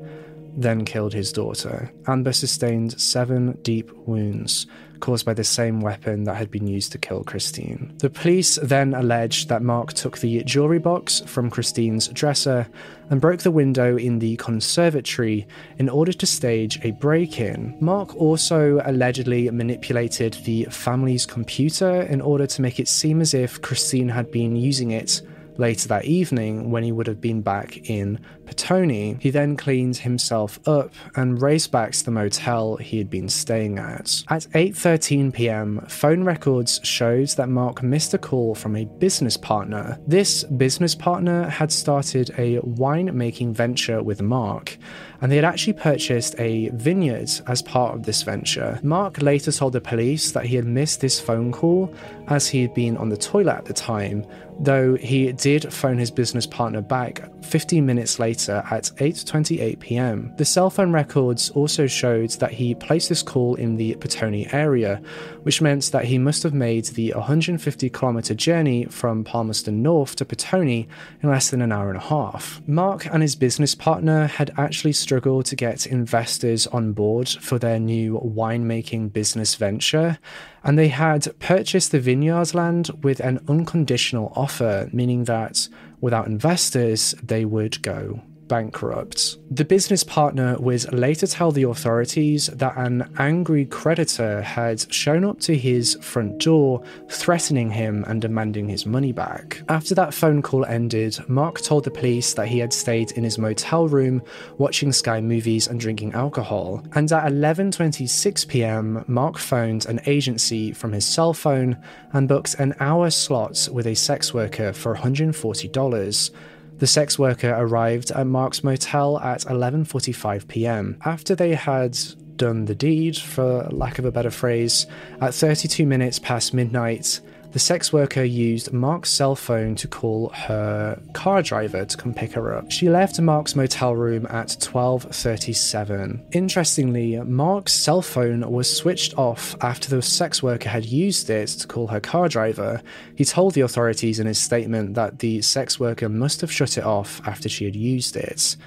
then 0.55 0.85
killed 0.85 1.13
his 1.13 1.31
daughter. 1.31 1.91
Amber 2.07 2.31
sustained 2.31 2.99
seven 2.99 3.57
deep 3.63 3.91
wounds 4.07 4.67
caused 5.03 5.25
by 5.25 5.33
the 5.33 5.43
same 5.43 5.81
weapon 5.81 6.23
that 6.23 6.35
had 6.35 6.49
been 6.49 6.65
used 6.65 6.93
to 6.93 6.97
kill 6.97 7.25
Christine. 7.25 7.93
The 7.97 8.09
police 8.09 8.55
then 8.63 8.93
alleged 8.93 9.49
that 9.49 9.61
Mark 9.61 9.91
took 9.91 10.19
the 10.19 10.41
jewelry 10.45 10.79
box 10.79 11.19
from 11.25 11.49
Christine's 11.49 12.07
dresser 12.07 12.69
and 13.09 13.19
broke 13.19 13.41
the 13.41 13.51
window 13.51 13.97
in 13.97 14.19
the 14.19 14.37
conservatory 14.37 15.45
in 15.77 15.89
order 15.89 16.13
to 16.13 16.25
stage 16.25 16.79
a 16.85 16.91
break 16.91 17.41
in. 17.41 17.75
Mark 17.81 18.15
also 18.15 18.81
allegedly 18.85 19.51
manipulated 19.51 20.37
the 20.45 20.67
family's 20.71 21.25
computer 21.25 22.03
in 22.03 22.21
order 22.21 22.47
to 22.47 22.61
make 22.61 22.79
it 22.79 22.87
seem 22.87 23.19
as 23.19 23.33
if 23.33 23.61
Christine 23.61 24.07
had 24.07 24.31
been 24.31 24.55
using 24.55 24.91
it 24.91 25.21
later 25.57 25.89
that 25.89 26.05
evening 26.05 26.71
when 26.71 26.83
he 26.83 26.93
would 26.93 27.07
have 27.07 27.19
been 27.19 27.41
back 27.41 27.89
in 27.89 28.19
Petone. 28.53 29.21
He 29.21 29.29
then 29.29 29.57
cleans 29.57 29.99
himself 29.99 30.59
up 30.67 30.91
and 31.15 31.41
raced 31.41 31.71
back 31.71 31.91
to 31.93 32.05
the 32.05 32.11
motel 32.11 32.77
he 32.77 32.97
had 32.97 33.09
been 33.09 33.29
staying 33.29 33.79
at. 33.79 34.23
At 34.29 34.47
8:13 34.53 35.33
p.m., 35.33 35.85
phone 35.87 36.23
records 36.23 36.79
showed 36.83 37.29
that 37.29 37.49
Mark 37.49 37.81
missed 37.83 38.13
a 38.13 38.17
call 38.17 38.55
from 38.55 38.75
a 38.75 38.85
business 38.85 39.37
partner. 39.37 39.97
This 40.07 40.43
business 40.43 40.95
partner 40.95 41.49
had 41.49 41.71
started 41.71 42.31
a 42.37 42.59
wine-making 42.59 43.53
venture 43.53 44.03
with 44.03 44.21
Mark, 44.21 44.77
and 45.21 45.31
they 45.31 45.37
had 45.37 45.45
actually 45.45 45.73
purchased 45.73 46.35
a 46.37 46.69
vineyard 46.73 47.29
as 47.47 47.61
part 47.61 47.95
of 47.95 48.03
this 48.03 48.23
venture. 48.23 48.79
Mark 48.83 49.21
later 49.21 49.51
told 49.51 49.73
the 49.73 49.81
police 49.81 50.31
that 50.31 50.45
he 50.45 50.55
had 50.55 50.65
missed 50.65 50.99
this 50.99 51.19
phone 51.19 51.51
call 51.51 51.93
as 52.27 52.47
he 52.47 52.61
had 52.61 52.73
been 52.73 52.97
on 52.97 53.09
the 53.09 53.17
toilet 53.17 53.55
at 53.55 53.65
the 53.65 53.73
time, 53.73 54.25
though 54.59 54.95
he 54.95 55.31
did 55.31 55.71
phone 55.73 55.97
his 55.97 56.11
business 56.11 56.45
partner 56.45 56.81
back 56.81 57.21
15 57.43 57.85
minutes 57.85 58.19
later 58.19 58.42
at 58.49 58.91
8:28 58.97 59.79
p.m. 59.79 60.33
The 60.37 60.45
cell 60.45 60.69
phone 60.69 60.91
records 60.91 61.49
also 61.51 61.87
showed 61.87 62.31
that 62.31 62.51
he 62.51 62.75
placed 62.75 63.09
this 63.09 63.23
call 63.23 63.55
in 63.55 63.75
the 63.75 63.95
Petone 63.95 64.53
area, 64.53 65.01
which 65.43 65.61
meant 65.61 65.91
that 65.91 66.05
he 66.05 66.17
must 66.17 66.43
have 66.43 66.53
made 66.53 66.85
the 66.85 67.13
150 67.13 67.89
kilometer 67.89 68.33
journey 68.33 68.85
from 68.85 69.23
Palmerston 69.23 69.81
North 69.81 70.15
to 70.17 70.25
Petone 70.25 70.87
in 71.21 71.29
less 71.29 71.49
than 71.49 71.61
an 71.61 71.71
hour 71.71 71.89
and 71.89 71.97
a 71.97 72.01
half. 72.01 72.61
Mark 72.67 73.05
and 73.05 73.21
his 73.21 73.35
business 73.35 73.75
partner 73.75 74.27
had 74.27 74.51
actually 74.57 74.93
struggled 74.93 75.45
to 75.45 75.55
get 75.55 75.85
investors 75.85 76.67
on 76.67 76.93
board 76.93 77.29
for 77.29 77.59
their 77.59 77.79
new 77.79 78.19
winemaking 78.19 79.11
business 79.13 79.55
venture, 79.55 80.17
and 80.63 80.77
they 80.77 80.87
had 80.87 81.27
purchased 81.39 81.91
the 81.91 81.99
vineyard's 81.99 82.55
land 82.55 82.89
with 83.01 83.19
an 83.19 83.39
unconditional 83.47 84.31
offer, 84.35 84.89
meaning 84.93 85.25
that 85.25 85.67
without 86.01 86.27
investors, 86.27 87.15
they 87.23 87.45
would 87.45 87.81
go 87.81 88.21
bankrupt. 88.53 89.37
The 89.49 89.65
business 89.65 90.03
partner 90.03 90.55
would 90.59 90.93
later 90.93 91.25
tell 91.25 91.51
the 91.51 91.63
authorities 91.63 92.45
that 92.53 92.77
an 92.77 93.11
angry 93.17 93.65
creditor 93.65 94.43
had 94.43 94.93
shown 94.93 95.25
up 95.25 95.39
to 95.47 95.57
his 95.57 95.97
front 96.01 96.37
door, 96.37 96.83
threatening 97.09 97.71
him 97.71 98.03
and 98.07 98.21
demanding 98.21 98.69
his 98.69 98.85
money 98.85 99.11
back. 99.11 99.63
After 99.69 99.95
that 99.95 100.13
phone 100.13 100.43
call 100.43 100.65
ended, 100.65 101.17
Mark 101.27 101.61
told 101.61 101.83
the 101.83 101.89
police 101.89 102.35
that 102.35 102.47
he 102.47 102.59
had 102.59 102.73
stayed 102.73 103.13
in 103.13 103.23
his 103.23 103.39
motel 103.39 103.87
room 103.87 104.21
watching 104.59 104.91
Sky 104.91 105.19
movies 105.19 105.67
and 105.67 105.79
drinking 105.79 106.13
alcohol. 106.13 106.85
And 106.93 107.11
at 107.11 107.31
11:26 107.31 108.47
p.m., 108.47 109.03
Mark 109.07 109.39
phoned 109.39 109.87
an 109.87 109.99
agency 110.05 110.73
from 110.73 110.91
his 110.91 111.07
cell 111.07 111.33
phone 111.33 111.81
and 112.11 112.27
booked 112.27 112.53
an 112.59 112.75
hour 112.79 113.09
slot 113.09 113.67
with 113.71 113.87
a 113.87 113.95
sex 113.95 114.31
worker 114.31 114.73
for 114.73 114.95
$140. 114.95 116.31
The 116.77 116.87
sex 116.87 117.17
worker 117.17 117.53
arrived 117.55 118.11
at 118.11 118.27
Mark's 118.27 118.63
motel 118.63 119.19
at 119.19 119.41
11:45 119.41 120.47
p.m. 120.47 120.97
After 121.05 121.35
they 121.35 121.55
had 121.55 121.97
done 122.35 122.65
the 122.65 122.75
deed, 122.75 123.15
for 123.17 123.63
lack 123.69 123.99
of 123.99 124.05
a 124.05 124.11
better 124.11 124.31
phrase, 124.31 124.87
at 125.21 125.33
32 125.33 125.85
minutes 125.85 126.19
past 126.19 126.53
midnight, 126.53 127.21
the 127.53 127.59
sex 127.59 127.93
worker 127.93 128.23
used 128.23 128.73
Mark's 128.73 129.11
cell 129.11 129.35
phone 129.35 129.75
to 129.75 129.87
call 129.87 130.29
her 130.29 130.99
car 131.13 131.43
driver 131.43 131.85
to 131.85 131.97
come 131.97 132.13
pick 132.13 132.33
her 132.33 132.55
up. 132.55 132.71
She 132.71 132.89
left 132.89 133.21
Mark's 133.21 133.55
motel 133.55 133.95
room 133.95 134.25
at 134.27 134.57
12:37. 134.59 136.21
Interestingly, 136.31 137.19
Mark's 137.21 137.73
cell 137.73 138.01
phone 138.01 138.51
was 138.51 138.75
switched 138.75 139.15
off 139.19 139.55
after 139.61 139.87
the 139.89 140.01
sex 140.01 140.41
worker 140.41 140.67
had 140.67 140.85
used 140.85 141.29
it 141.29 141.47
to 141.47 141.67
call 141.67 141.87
her 141.87 141.99
car 141.99 142.27
driver. 142.27 142.81
He 143.15 143.23
told 143.23 143.53
the 143.53 143.61
authorities 143.61 144.19
in 144.19 144.25
his 144.25 144.39
statement 144.39 144.95
that 144.95 145.19
the 145.19 145.43
sex 145.43 145.79
worker 145.79 146.09
must 146.09 146.41
have 146.41 146.51
shut 146.51 146.77
it 146.77 146.83
off 146.83 147.21
after 147.25 147.47
she 147.49 147.65
had 147.65 147.75
used 147.75 148.15
it. 148.15 148.57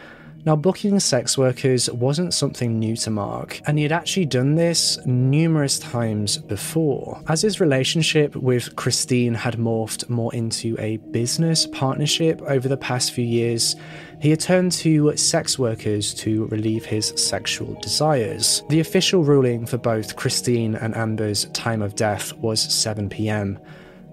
Now, 0.46 0.54
booking 0.54 1.00
sex 1.00 1.36
workers 1.36 1.90
wasn't 1.90 2.32
something 2.32 2.78
new 2.78 2.94
to 2.98 3.10
Mark, 3.10 3.60
and 3.66 3.76
he 3.76 3.82
had 3.82 3.90
actually 3.90 4.26
done 4.26 4.54
this 4.54 4.96
numerous 5.04 5.80
times 5.80 6.38
before. 6.38 7.20
As 7.26 7.42
his 7.42 7.58
relationship 7.58 8.36
with 8.36 8.76
Christine 8.76 9.34
had 9.34 9.56
morphed 9.56 10.08
more 10.08 10.32
into 10.32 10.76
a 10.78 10.98
business 10.98 11.66
partnership 11.66 12.40
over 12.42 12.68
the 12.68 12.76
past 12.76 13.10
few 13.10 13.24
years, 13.24 13.74
he 14.20 14.30
had 14.30 14.38
turned 14.38 14.70
to 14.70 15.16
sex 15.16 15.58
workers 15.58 16.14
to 16.14 16.46
relieve 16.46 16.84
his 16.84 17.08
sexual 17.16 17.74
desires. 17.80 18.62
The 18.68 18.78
official 18.78 19.24
ruling 19.24 19.66
for 19.66 19.78
both 19.78 20.14
Christine 20.14 20.76
and 20.76 20.96
Amber's 20.96 21.46
time 21.46 21.82
of 21.82 21.96
death 21.96 22.32
was 22.34 22.60
7 22.60 23.08
pm 23.08 23.58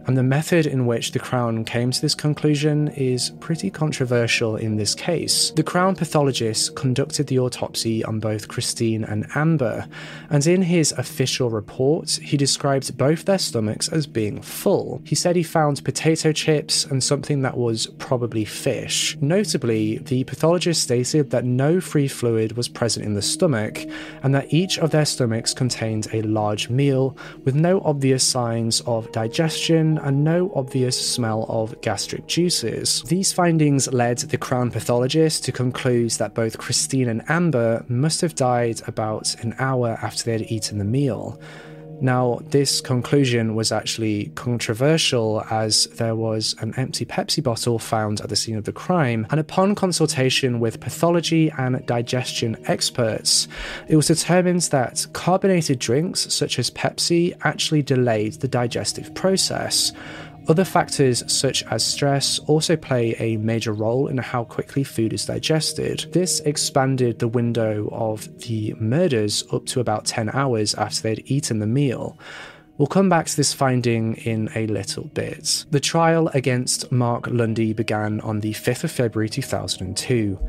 and 0.06 0.18
the 0.18 0.24
method 0.24 0.66
in 0.66 0.86
which 0.86 1.12
the 1.12 1.20
Crown 1.20 1.64
came 1.64 1.92
to 1.92 2.02
this 2.02 2.16
conclusion 2.16 2.90
is 2.90 3.32
pretty 3.40 3.70
controversial 3.70 4.56
in 4.56 4.76
this 4.76 4.94
case. 4.96 5.52
The 5.52 5.64
Crown 5.64 5.96
pathologist 5.96 6.76
conducted 6.76 7.28
the 7.28 7.40
autopsy 7.40 8.04
on 8.04 8.20
both 8.20 8.48
Christine 8.48 9.04
and 9.04 9.26
Amber, 9.36 9.88
and 10.30 10.46
in 10.46 10.62
his 10.62 10.92
official 10.94 11.50
report, 11.50 12.10
he 12.22 12.38
described 12.38 12.98
both 12.98 13.26
their 13.26 13.38
stomachs 13.38 13.90
as 13.90 14.08
being 14.08 14.42
full. 14.42 15.02
He 15.06 15.16
said 15.16 15.36
he 15.36 15.44
found 15.44 15.84
potato 15.84 16.32
chips 16.32 16.86
and 16.86 17.04
something 17.04 17.42
that 17.42 17.58
was 17.58 17.88
probably 17.98 18.46
fish. 18.46 19.18
Notably, 19.22 20.00
the 20.00 20.24
pathologist 20.24 20.84
stated 20.84 21.30
that 21.32 21.46
no 21.46 21.80
free 21.80 22.08
fluid 22.08 22.58
was 22.58 22.68
present 22.68 23.06
in 23.06 23.14
the 23.14 23.22
stomach, 23.22 23.80
and 24.24 24.34
that 24.36 24.54
each 24.54 24.78
of 24.80 24.92
their 24.92 25.06
stomachs 25.06 25.54
contained 25.54 26.08
a 26.14 26.22
large 26.24 26.70
meal 26.70 27.18
with 27.44 27.56
no 27.56 27.82
obvious 27.82 28.24
signs 28.24 28.82
of 28.82 29.12
digestion 29.12 29.93
and 29.98 30.24
no 30.24 30.52
obvious 30.56 31.00
smell 31.14 31.46
of 31.50 31.80
gastric 31.82 32.28
juices. 32.28 33.04
These 33.04 33.34
findings 33.34 33.92
led 33.92 34.20
the 34.20 34.38
Crown 34.38 34.72
pathologist 34.72 35.44
to 35.46 35.52
conclude 35.52 36.12
that 36.12 36.34
both 36.34 36.58
Christine 36.58 37.10
and 37.10 37.24
Amber 37.30 37.86
must 37.88 38.22
have 38.22 38.36
died 38.36 38.82
about 38.88 39.36
an 39.44 39.56
hour 39.60 39.98
after 40.02 40.24
they 40.24 40.34
had 40.34 40.52
eaten 40.52 40.78
the 40.78 40.86
meal. 40.86 41.40
Now, 42.04 42.42
this 42.50 42.82
conclusion 42.82 43.56
was 43.56 43.72
actually 43.72 44.26
controversial 44.36 45.42
as 45.50 45.86
there 45.96 46.18
was 46.18 46.54
an 46.60 46.74
empty 46.76 47.06
Pepsi 47.06 47.42
bottle 47.42 47.80
found 47.80 48.20
at 48.20 48.28
the 48.28 48.36
scene 48.36 48.58
of 48.58 48.66
the 48.66 48.74
crime, 48.74 49.26
and 49.30 49.40
upon 49.40 49.74
consultation 49.74 50.60
with 50.60 50.82
pathology 50.82 51.50
and 51.58 51.86
digestion 51.86 52.58
experts, 52.68 53.48
it 53.88 53.96
was 53.96 54.08
determined 54.08 54.64
that 54.64 55.08
carbonated 55.14 55.80
drinks 55.80 56.34
such 56.34 56.60
as 56.60 56.70
Pepsi 56.72 57.38
actually 57.46 57.82
delayed 57.82 58.34
the 58.34 58.50
digestive 58.50 59.16
process. 59.16 59.94
Other 60.48 60.66
factors, 60.66 61.24
such 61.32 61.64
as 61.68 61.86
stress, 61.86 62.40
also 62.40 62.76
play 62.76 63.16
a 63.18 63.38
major 63.38 63.72
role 63.72 64.08
in 64.08 64.18
how 64.18 64.44
quickly 64.44 64.84
food 64.84 65.14
is 65.14 65.26
digested. 65.26 66.06
This 66.12 66.42
expanded 66.42 67.20
the 67.20 67.30
window 67.30 67.88
of 67.94 68.40
the 68.40 68.74
murders 68.78 69.46
up 69.54 69.66
to 69.68 69.80
about 69.80 70.06
10 70.06 70.32
hours 70.32 70.76
after 70.76 71.02
they'd 71.02 71.24
eaten 71.28 71.60
the 71.60 71.68
meal. 71.68 72.18
We'll 72.78 72.88
come 72.88 73.08
back 73.08 73.28
to 73.28 73.38
this 73.38 73.54
finding 73.54 74.16
in 74.16 74.50
a 74.56 74.68
little 74.68 75.06
bit. 75.06 75.66
The 75.72 75.80
trial 75.80 76.28
against 76.34 76.92
Mark 76.92 77.28
Lundy 77.28 77.72
began 77.72 78.20
on 78.22 78.42
the 78.42 78.54
5th 78.54 78.84
of 78.84 78.92
February 78.92 79.30
2002. 79.30 80.40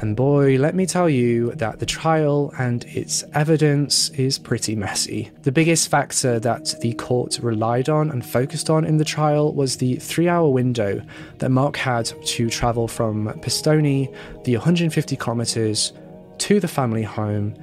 And 0.00 0.14
boy, 0.14 0.58
let 0.58 0.76
me 0.76 0.86
tell 0.86 1.08
you 1.08 1.52
that 1.56 1.80
the 1.80 1.86
trial 1.86 2.52
and 2.58 2.84
its 2.84 3.24
evidence 3.34 4.10
is 4.10 4.38
pretty 4.38 4.76
messy. 4.76 5.30
The 5.42 5.50
biggest 5.50 5.88
factor 5.88 6.38
that 6.38 6.74
the 6.80 6.92
court 6.94 7.40
relied 7.42 7.88
on 7.88 8.10
and 8.10 8.24
focused 8.24 8.70
on 8.70 8.84
in 8.84 8.98
the 8.98 9.04
trial 9.04 9.52
was 9.52 9.76
the 9.76 9.96
three 9.96 10.28
hour 10.28 10.48
window 10.48 11.02
that 11.38 11.50
Mark 11.50 11.76
had 11.76 12.06
to 12.06 12.48
travel 12.48 12.86
from 12.86 13.26
Petone, 13.40 14.14
the 14.44 14.56
150 14.56 15.16
kilometres, 15.16 15.92
to 16.38 16.60
the 16.60 16.68
family 16.68 17.02
home 17.02 17.54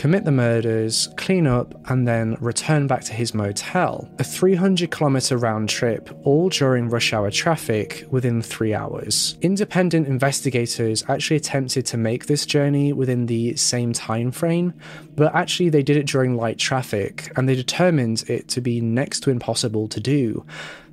commit 0.00 0.24
the 0.24 0.32
murders, 0.32 1.10
clean 1.18 1.46
up, 1.46 1.74
and 1.90 2.08
then 2.08 2.34
return 2.40 2.86
back 2.86 3.04
to 3.04 3.12
his 3.12 3.34
motel. 3.34 4.08
A 4.18 4.24
300 4.24 4.90
kilometer 4.90 5.36
round 5.36 5.68
trip, 5.68 6.08
all 6.24 6.48
during 6.48 6.88
rush 6.88 7.12
hour 7.12 7.30
traffic, 7.30 8.06
within 8.10 8.40
three 8.40 8.72
hours. 8.72 9.36
Independent 9.42 10.08
investigators 10.08 11.04
actually 11.06 11.36
attempted 11.36 11.84
to 11.84 11.98
make 11.98 12.24
this 12.24 12.46
journey 12.46 12.94
within 12.94 13.26
the 13.26 13.54
same 13.56 13.92
time 13.92 14.30
frame, 14.30 14.72
but 15.16 15.34
actually 15.34 15.68
they 15.68 15.82
did 15.82 15.98
it 15.98 16.06
during 16.06 16.34
light 16.34 16.56
traffic, 16.56 17.30
and 17.36 17.46
they 17.46 17.54
determined 17.54 18.24
it 18.26 18.48
to 18.48 18.62
be 18.62 18.80
next 18.80 19.20
to 19.24 19.30
impossible 19.30 19.86
to 19.88 20.00
do 20.00 20.46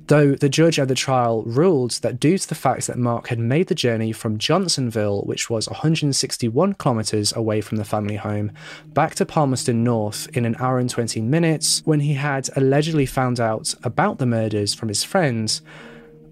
though 0.08 0.34
the 0.34 0.48
judge 0.48 0.78
at 0.78 0.88
the 0.88 0.94
trial 0.94 1.42
ruled 1.44 1.92
that 2.02 2.18
due 2.18 2.36
to 2.36 2.48
the 2.48 2.54
fact 2.54 2.86
that 2.86 2.98
Mark 2.98 3.28
had 3.28 3.38
made 3.38 3.68
the 3.68 3.74
journey 3.74 4.12
from 4.12 4.38
Johnsonville, 4.38 5.22
which 5.22 5.48
was 5.48 5.68
161 5.68 6.74
kilometres 6.74 7.32
away 7.36 7.60
from 7.60 7.76
the 7.76 7.84
family 7.84 8.16
home, 8.16 8.50
back 8.88 9.14
to 9.16 9.26
Palmerston 9.26 9.84
North 9.84 10.28
in 10.34 10.44
an 10.44 10.56
hour 10.58 10.78
and 10.78 10.90
20 10.90 11.20
minutes, 11.20 11.82
when 11.84 12.00
he 12.00 12.14
had 12.14 12.48
allegedly 12.56 13.06
found 13.06 13.38
out 13.38 13.74
about 13.84 14.18
the 14.18 14.26
murders 14.26 14.74
from 14.74 14.88
his 14.88 15.04
friends, 15.04 15.62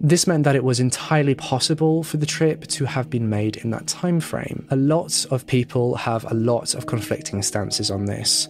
this 0.01 0.27
meant 0.27 0.45
that 0.45 0.57
it 0.57 0.65
was 0.65 0.81
entirely 0.81 1.35
possible 1.35 2.03
for 2.03 2.17
the 2.17 2.27
trip 2.27 2.67
to 2.67 2.85
have 2.85 3.09
been 3.09 3.31
made 3.31 3.57
in 3.57 3.71
that 3.71 3.87
time 3.87 4.21
frame. 4.21 4.67
A 4.71 4.77
lot 4.77 5.25
of 5.31 5.47
people 5.47 5.97
have 5.97 6.31
a 6.31 6.35
lot 6.35 6.75
of 6.75 6.87
conflicting 6.87 7.43
stances 7.43 7.91
on 7.91 8.05
this. 8.05 8.49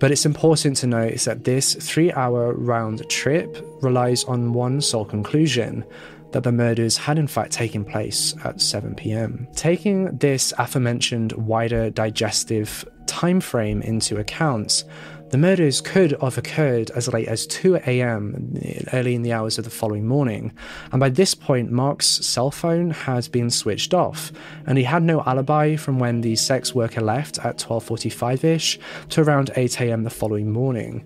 But 0.00 0.10
it's 0.10 0.24
important 0.24 0.78
to 0.78 0.86
note 0.86 1.20
that 1.20 1.44
this 1.44 1.74
three 1.74 2.10
hour 2.12 2.54
round 2.54 3.08
trip 3.10 3.64
relies 3.82 4.24
on 4.24 4.54
one 4.54 4.80
sole 4.80 5.04
conclusion 5.04 5.84
that 6.32 6.42
the 6.42 6.52
murders 6.52 6.96
had 6.96 7.18
in 7.18 7.26
fact 7.26 7.52
taken 7.52 7.84
place 7.84 8.34
at 8.44 8.60
7 8.60 8.94
pm. 8.94 9.46
Taking 9.54 10.16
this 10.16 10.54
aforementioned 10.58 11.32
wider 11.32 11.90
digestive 11.90 12.88
time 13.06 13.40
frame 13.40 13.82
into 13.82 14.16
account, 14.18 14.84
the 15.30 15.38
murders 15.38 15.80
could 15.80 16.16
have 16.20 16.38
occurred 16.38 16.90
as 16.90 17.12
late 17.12 17.28
as 17.28 17.46
2 17.46 17.76
a.m., 17.86 18.54
early 18.92 19.14
in 19.14 19.22
the 19.22 19.32
hours 19.32 19.58
of 19.58 19.64
the 19.64 19.70
following 19.70 20.06
morning, 20.06 20.52
and 20.90 20.98
by 20.98 21.08
this 21.08 21.34
point, 21.34 21.70
Mark's 21.70 22.06
cell 22.06 22.50
phone 22.50 22.90
had 22.90 23.30
been 23.30 23.50
switched 23.50 23.94
off, 23.94 24.32
and 24.66 24.76
he 24.76 24.84
had 24.84 25.02
no 25.02 25.22
alibi 25.22 25.76
from 25.76 25.98
when 25.98 26.20
the 26.20 26.36
sex 26.36 26.74
worker 26.74 27.00
left 27.00 27.38
at 27.44 27.58
12:45ish 27.58 28.78
to 29.10 29.22
around 29.22 29.50
8 29.56 29.80
a.m. 29.80 30.02
the 30.02 30.10
following 30.10 30.50
morning. 30.50 31.04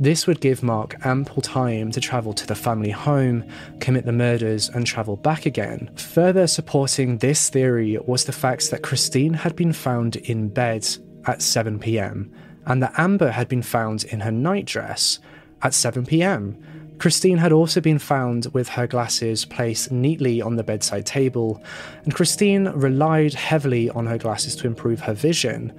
This 0.00 0.26
would 0.26 0.40
give 0.40 0.62
Mark 0.62 0.96
ample 1.04 1.42
time 1.42 1.92
to 1.92 2.00
travel 2.00 2.32
to 2.34 2.46
the 2.46 2.54
family 2.54 2.90
home, 2.90 3.44
commit 3.78 4.04
the 4.04 4.12
murders, 4.12 4.68
and 4.68 4.86
travel 4.86 5.16
back 5.16 5.46
again. 5.46 5.90
Further 5.96 6.46
supporting 6.46 7.18
this 7.18 7.48
theory 7.48 7.98
was 8.04 8.24
the 8.24 8.32
fact 8.32 8.70
that 8.70 8.82
Christine 8.82 9.34
had 9.34 9.54
been 9.54 9.72
found 9.72 10.16
in 10.16 10.48
bed 10.48 10.86
at 11.26 11.40
7 11.40 11.78
pm 11.78 12.32
and 12.66 12.82
that 12.82 12.94
Amber 12.96 13.30
had 13.30 13.48
been 13.48 13.62
found 13.62 14.04
in 14.04 14.20
her 14.20 14.30
nightdress 14.30 15.18
at 15.62 15.74
7 15.74 16.06
pm. 16.06 16.56
Christine 16.98 17.38
had 17.38 17.52
also 17.52 17.80
been 17.80 17.98
found 17.98 18.46
with 18.52 18.68
her 18.68 18.86
glasses 18.86 19.44
placed 19.44 19.90
neatly 19.90 20.40
on 20.40 20.56
the 20.56 20.62
bedside 20.62 21.04
table, 21.04 21.62
and 22.04 22.14
Christine 22.14 22.68
relied 22.68 23.34
heavily 23.34 23.90
on 23.90 24.06
her 24.06 24.18
glasses 24.18 24.54
to 24.56 24.66
improve 24.66 25.00
her 25.00 25.14
vision. 25.14 25.72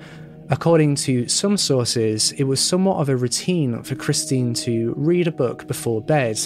According 0.49 0.95
to 0.95 1.29
some 1.29 1.55
sources, 1.55 2.33
it 2.33 2.43
was 2.43 2.59
somewhat 2.59 2.97
of 2.97 3.07
a 3.07 3.15
routine 3.15 3.81
for 3.83 3.95
Christine 3.95 4.53
to 4.55 4.93
read 4.97 5.27
a 5.27 5.31
book 5.31 5.65
before 5.67 6.01
bed, 6.01 6.39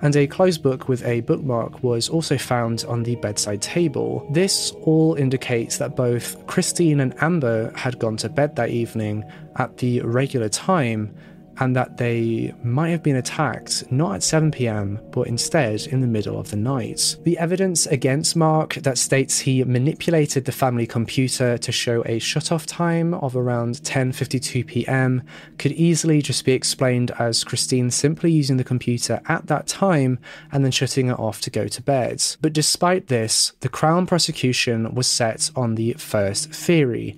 and 0.00 0.16
a 0.16 0.26
closed 0.26 0.62
book 0.62 0.88
with 0.88 1.04
a 1.04 1.20
bookmark 1.20 1.82
was 1.82 2.08
also 2.08 2.38
found 2.38 2.86
on 2.88 3.02
the 3.02 3.16
bedside 3.16 3.60
table. 3.60 4.26
This 4.30 4.70
all 4.82 5.14
indicates 5.14 5.76
that 5.76 5.94
both 5.94 6.46
Christine 6.46 7.00
and 7.00 7.14
Amber 7.22 7.70
had 7.76 7.98
gone 7.98 8.16
to 8.18 8.30
bed 8.30 8.56
that 8.56 8.70
evening 8.70 9.24
at 9.56 9.76
the 9.78 10.00
regular 10.00 10.48
time 10.48 11.14
and 11.58 11.76
that 11.76 11.96
they 11.96 12.54
might 12.62 12.88
have 12.88 13.02
been 13.02 13.16
attacked 13.16 13.90
not 13.92 14.14
at 14.14 14.22
7 14.22 14.50
pm, 14.50 14.98
but 15.10 15.26
instead 15.26 15.82
in 15.88 16.00
the 16.00 16.06
middle 16.06 16.38
of 16.38 16.50
the 16.50 16.56
night. 16.56 17.16
The 17.24 17.38
evidence 17.38 17.86
against 17.86 18.36
Mark 18.36 18.74
that 18.74 18.98
states 18.98 19.40
he 19.40 19.62
manipulated 19.64 20.44
the 20.44 20.52
family 20.52 20.86
computer 20.86 21.58
to 21.58 21.72
show 21.72 22.02
a 22.06 22.18
shut-off 22.18 22.66
time 22.66 23.14
of 23.14 23.36
around 23.36 23.82
10:52 23.82 24.64
pm 24.66 25.22
could 25.58 25.72
easily 25.72 26.22
just 26.22 26.44
be 26.44 26.52
explained 26.52 27.10
as 27.18 27.44
Christine 27.44 27.90
simply 27.90 28.32
using 28.32 28.56
the 28.56 28.64
computer 28.64 29.20
at 29.28 29.46
that 29.48 29.66
time 29.66 30.18
and 30.50 30.64
then 30.64 30.72
shutting 30.72 31.08
it 31.08 31.18
off 31.18 31.40
to 31.42 31.50
go 31.50 31.68
to 31.68 31.82
bed. 31.82 32.22
But 32.40 32.52
despite 32.52 33.08
this, 33.08 33.52
the 33.60 33.68
Crown 33.68 34.06
prosecution 34.06 34.94
was 34.94 35.06
set 35.06 35.50
on 35.54 35.74
the 35.74 35.92
first 35.94 36.50
theory 36.50 37.14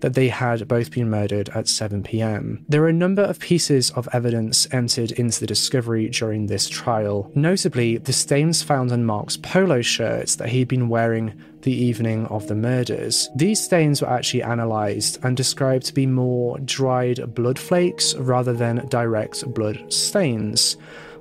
that 0.00 0.14
they 0.14 0.28
had 0.28 0.68
both 0.68 0.90
been 0.90 1.10
murdered 1.10 1.48
at 1.50 1.68
7 1.68 2.02
pm. 2.02 2.64
There 2.68 2.82
are 2.82 2.88
a 2.88 2.92
number 2.92 3.22
of 3.22 3.38
pieces 3.38 3.90
of 3.90 4.08
evidence 4.12 4.66
entered 4.72 5.12
into 5.12 5.40
the 5.40 5.46
discovery 5.46 6.08
during 6.08 6.46
this 6.46 6.68
trial, 6.68 7.30
notably 7.34 7.98
the 7.98 8.12
stains 8.12 8.62
found 8.62 8.92
on 8.92 9.04
Mark's 9.04 9.36
polo 9.36 9.82
shirts 9.82 10.36
that 10.36 10.50
he'd 10.50 10.68
been 10.68 10.88
wearing 10.88 11.32
the 11.62 11.72
evening 11.72 12.26
of 12.26 12.46
the 12.46 12.54
murders. 12.54 13.28
These 13.34 13.60
stains 13.60 14.00
were 14.00 14.08
actually 14.10 14.42
analysed 14.42 15.18
and 15.22 15.36
described 15.36 15.86
to 15.86 15.94
be 15.94 16.06
more 16.06 16.58
dried 16.60 17.34
blood 17.34 17.58
flakes 17.58 18.14
rather 18.14 18.52
than 18.52 18.86
direct 18.88 19.44
blood 19.52 19.92
stains. 19.92 20.76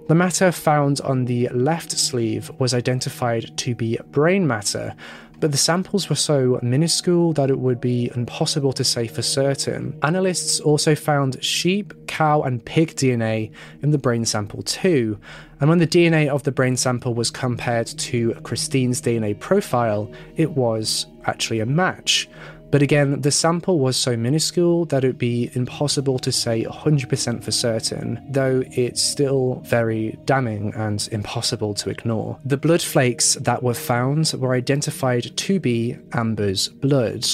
The 0.07 0.15
matter 0.15 0.53
found 0.53 1.01
on 1.01 1.25
the 1.25 1.49
left 1.49 1.91
sleeve 1.91 2.49
was 2.59 2.73
identified 2.73 3.57
to 3.57 3.75
be 3.75 3.97
brain 4.11 4.47
matter, 4.47 4.95
but 5.39 5.51
the 5.51 5.57
samples 5.57 6.09
were 6.09 6.15
so 6.15 6.59
minuscule 6.61 7.33
that 7.33 7.49
it 7.49 7.59
would 7.59 7.79
be 7.79 8.11
impossible 8.15 8.73
to 8.73 8.83
say 8.83 9.07
for 9.07 9.21
certain. 9.21 9.97
Analysts 10.03 10.59
also 10.59 10.95
found 10.95 11.43
sheep, 11.43 11.93
cow, 12.07 12.41
and 12.41 12.63
pig 12.63 12.95
DNA 12.95 13.51
in 13.81 13.91
the 13.91 13.97
brain 13.97 14.25
sample 14.25 14.63
too, 14.63 15.19
and 15.59 15.69
when 15.69 15.79
the 15.79 15.87
DNA 15.87 16.27
of 16.27 16.43
the 16.43 16.51
brain 16.51 16.77
sample 16.77 17.13
was 17.13 17.31
compared 17.31 17.87
to 17.87 18.33
Christine's 18.43 19.01
DNA 19.01 19.39
profile, 19.39 20.11
it 20.35 20.51
was 20.51 21.07
actually 21.25 21.59
a 21.59 21.65
match. 21.65 22.29
But 22.69 22.81
again, 22.81 23.21
the 23.21 23.31
sample 23.31 23.79
was 23.79 23.95
so 23.95 24.17
minuscule 24.17 24.85
that 24.85 25.03
it 25.03 25.07
would 25.07 25.17
be 25.17 25.49
impossible 25.53 26.19
to 26.19 26.31
say 26.31 26.65
100% 26.65 27.43
for 27.43 27.51
certain, 27.51 28.21
though 28.29 28.63
it's 28.71 29.01
still 29.01 29.61
very 29.65 30.17
damning 30.25 30.73
and 30.75 31.07
impossible 31.11 31.73
to 31.75 31.89
ignore. 31.89 32.37
The 32.43 32.57
blood 32.57 32.81
flakes 32.81 33.35
that 33.35 33.63
were 33.63 33.73
found 33.73 34.33
were 34.37 34.53
identified 34.53 35.35
to 35.37 35.59
be 35.59 35.97
Amber's 36.11 36.67
blood. 36.67 37.25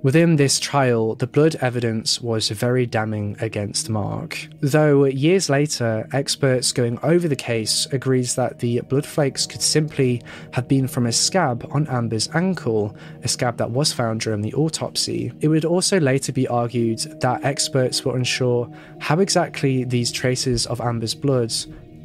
Within 0.00 0.36
this 0.36 0.60
trial, 0.60 1.16
the 1.16 1.26
blood 1.26 1.56
evidence 1.56 2.20
was 2.20 2.50
very 2.50 2.86
damning 2.86 3.36
against 3.40 3.90
Mark. 3.90 4.48
Though 4.60 5.06
years 5.06 5.50
later, 5.50 6.08
experts 6.12 6.70
going 6.70 7.00
over 7.02 7.26
the 7.26 7.34
case 7.34 7.86
agrees 7.90 8.36
that 8.36 8.60
the 8.60 8.80
blood 8.82 9.04
flakes 9.04 9.44
could 9.44 9.60
simply 9.60 10.22
have 10.52 10.68
been 10.68 10.86
from 10.86 11.06
a 11.06 11.12
scab 11.12 11.68
on 11.72 11.88
Amber's 11.88 12.28
ankle, 12.32 12.96
a 13.24 13.28
scab 13.28 13.56
that 13.56 13.72
was 13.72 13.92
found 13.92 14.20
during 14.20 14.40
the 14.40 14.54
autopsy. 14.54 15.32
It 15.40 15.48
would 15.48 15.64
also 15.64 15.98
later 15.98 16.30
be 16.30 16.46
argued 16.46 17.00
that 17.20 17.44
experts 17.44 18.04
were 18.04 18.16
unsure 18.16 18.70
how 19.00 19.18
exactly 19.18 19.82
these 19.82 20.12
traces 20.12 20.64
of 20.66 20.80
Amber's 20.80 21.16
blood 21.16 21.52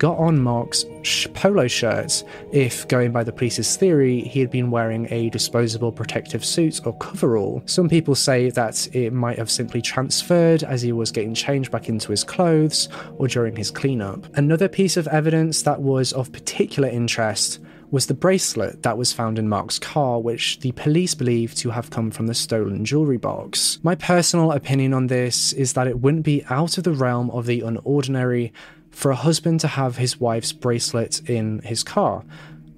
got 0.04 0.20
on 0.20 0.38
Mark's 0.38 0.84
sh- 1.04 1.28
polo 1.34 1.66
shirt 1.66 2.26
if, 2.52 2.86
going 2.90 3.14
by 3.14 3.24
the 3.24 3.32
police's 3.32 3.78
theory, 3.78 4.20
he 4.20 4.42
had 4.42 4.52
been 4.52 4.70
wearing 4.70 5.08
a 5.12 5.30
disposable 5.30 5.94
protective 5.94 6.44
suit 6.44 6.86
or 6.86 6.94
coverall. 6.98 7.64
Some 7.68 7.88
people 7.88 8.14
say 8.14 8.50
that 8.50 8.94
it 8.94 9.14
might 9.14 9.38
have 9.38 9.50
simply 9.50 9.82
transferred 9.82 10.62
as 10.62 10.82
he 10.82 10.92
was 10.92 11.10
getting 11.10 11.34
changed 11.34 11.72
back 11.72 11.88
into 11.88 12.12
his 12.12 12.26
clothes 12.26 12.90
or 13.18 13.30
during 13.30 13.56
his 13.56 13.72
cleanup. 13.72 14.28
Another 14.36 14.68
piece 14.68 14.98
of 14.98 15.08
evidence 15.08 15.62
that 15.62 15.82
was 15.82 16.12
of 16.12 16.34
particular 16.34 16.90
interest 16.90 17.62
was 17.90 18.08
the 18.08 18.14
bracelet 18.14 18.84
that 18.84 18.98
was 18.98 19.14
found 19.14 19.40
in 19.40 19.48
Mark's 19.48 19.80
car, 19.80 20.20
which 20.20 20.60
the 20.60 20.74
police 20.74 21.16
believe 21.16 21.56
to 21.56 21.70
have 21.70 21.92
come 21.92 22.12
from 22.12 22.28
the 22.28 22.34
stolen 22.34 22.84
jewellery 22.84 23.18
box. 23.18 23.80
My 23.84 23.96
personal 23.96 24.52
opinion 24.52 24.94
on 24.94 25.08
this 25.08 25.54
is 25.54 25.72
that 25.74 25.88
it 25.88 26.02
wouldn't 26.02 26.24
be 26.24 26.44
out 26.50 26.78
of 26.78 26.84
the 26.84 26.92
realm 26.92 27.32
of 27.32 27.46
the 27.46 27.62
unordinary 27.62 28.52
for 28.94 29.12
a 29.12 29.16
husband 29.16 29.60
to 29.60 29.68
have 29.68 29.98
his 29.98 30.20
wife's 30.20 30.54
bracelet 30.54 31.30
in 31.30 31.60
his 31.60 31.84
car. 31.84 32.24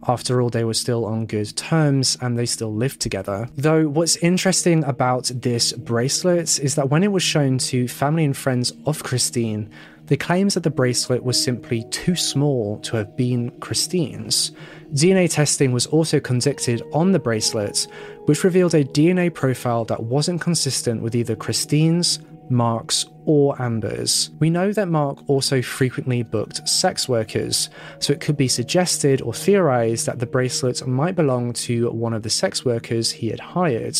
After 0.07 0.41
all, 0.41 0.49
they 0.49 0.63
were 0.63 0.75
still 0.75 1.05
on 1.05 1.25
good 1.25 1.55
terms 1.57 2.17
and 2.21 2.37
they 2.37 2.45
still 2.45 2.73
lived 2.73 2.99
together. 2.99 3.49
Though, 3.55 3.87
what's 3.87 4.17
interesting 4.17 4.83
about 4.83 5.31
this 5.33 5.73
bracelet 5.73 6.59
is 6.59 6.75
that 6.75 6.89
when 6.89 7.03
it 7.03 7.11
was 7.11 7.23
shown 7.23 7.57
to 7.59 7.87
family 7.87 8.23
and 8.23 8.37
friends 8.37 8.71
of 8.85 9.03
Christine, 9.03 9.69
they 10.05 10.15
claims 10.15 10.53
that 10.53 10.61
the 10.61 10.69
bracelet 10.69 11.23
was 11.23 11.41
simply 11.41 11.83
too 11.89 12.15
small 12.15 12.77
to 12.81 12.95
have 12.97 13.17
been 13.17 13.49
Christine's. 13.59 14.51
DNA 14.93 15.29
testing 15.29 15.71
was 15.71 15.87
also 15.87 16.19
conducted 16.19 16.83
on 16.93 17.11
the 17.11 17.19
bracelet, 17.19 17.87
which 18.25 18.43
revealed 18.43 18.75
a 18.75 18.83
DNA 18.83 19.33
profile 19.33 19.83
that 19.85 20.03
wasn't 20.03 20.41
consistent 20.41 21.01
with 21.01 21.15
either 21.15 21.35
Christine's, 21.35 22.19
Mark's, 22.49 23.05
or 23.25 23.59
Amber's. 23.61 24.29
We 24.39 24.49
know 24.49 24.71
that 24.71 24.87
Mark 24.87 25.27
also 25.27 25.61
frequently 25.61 26.23
booked 26.23 26.67
sex 26.67 27.09
workers, 27.09 27.69
so 27.99 28.13
it 28.13 28.21
could 28.21 28.37
be 28.37 28.47
suggested 28.47 29.21
or 29.21 29.33
theorized 29.33 30.05
that 30.05 30.19
the 30.19 30.25
bracelet 30.25 30.85
might 30.87 31.15
belong 31.15 31.53
to 31.53 31.89
one 31.89 32.13
of 32.13 32.23
the 32.23 32.29
sex 32.29 32.63
workers 32.63 33.11
he 33.11 33.29
had 33.29 33.39
hired. 33.39 33.97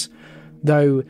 Though 0.64 1.04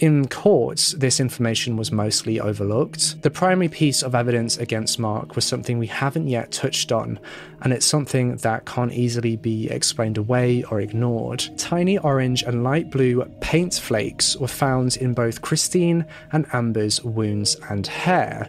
in 0.00 0.28
court, 0.28 0.94
this 0.96 1.20
information 1.20 1.76
was 1.76 1.92
mostly 1.92 2.40
overlooked. 2.40 3.20
The 3.20 3.30
primary 3.30 3.68
piece 3.68 4.02
of 4.02 4.14
evidence 4.14 4.56
against 4.56 4.98
Mark 4.98 5.36
was 5.36 5.44
something 5.44 5.78
we 5.78 5.88
haven't 5.88 6.26
yet 6.26 6.50
touched 6.50 6.90
on, 6.90 7.20
and 7.60 7.72
it's 7.72 7.84
something 7.84 8.36
that 8.36 8.64
can't 8.64 8.94
easily 8.94 9.36
be 9.36 9.68
explained 9.68 10.16
away 10.16 10.64
or 10.64 10.80
ignored. 10.80 11.44
Tiny 11.58 11.98
orange 11.98 12.42
and 12.42 12.64
light 12.64 12.90
blue 12.90 13.22
paint 13.40 13.74
flakes 13.74 14.38
were 14.38 14.48
found 14.48 14.96
in 14.96 15.12
both 15.12 15.42
Christine 15.42 16.06
and 16.32 16.46
Amber's 16.54 17.02
wounds 17.04 17.56
and 17.68 17.86
hair. 17.86 18.48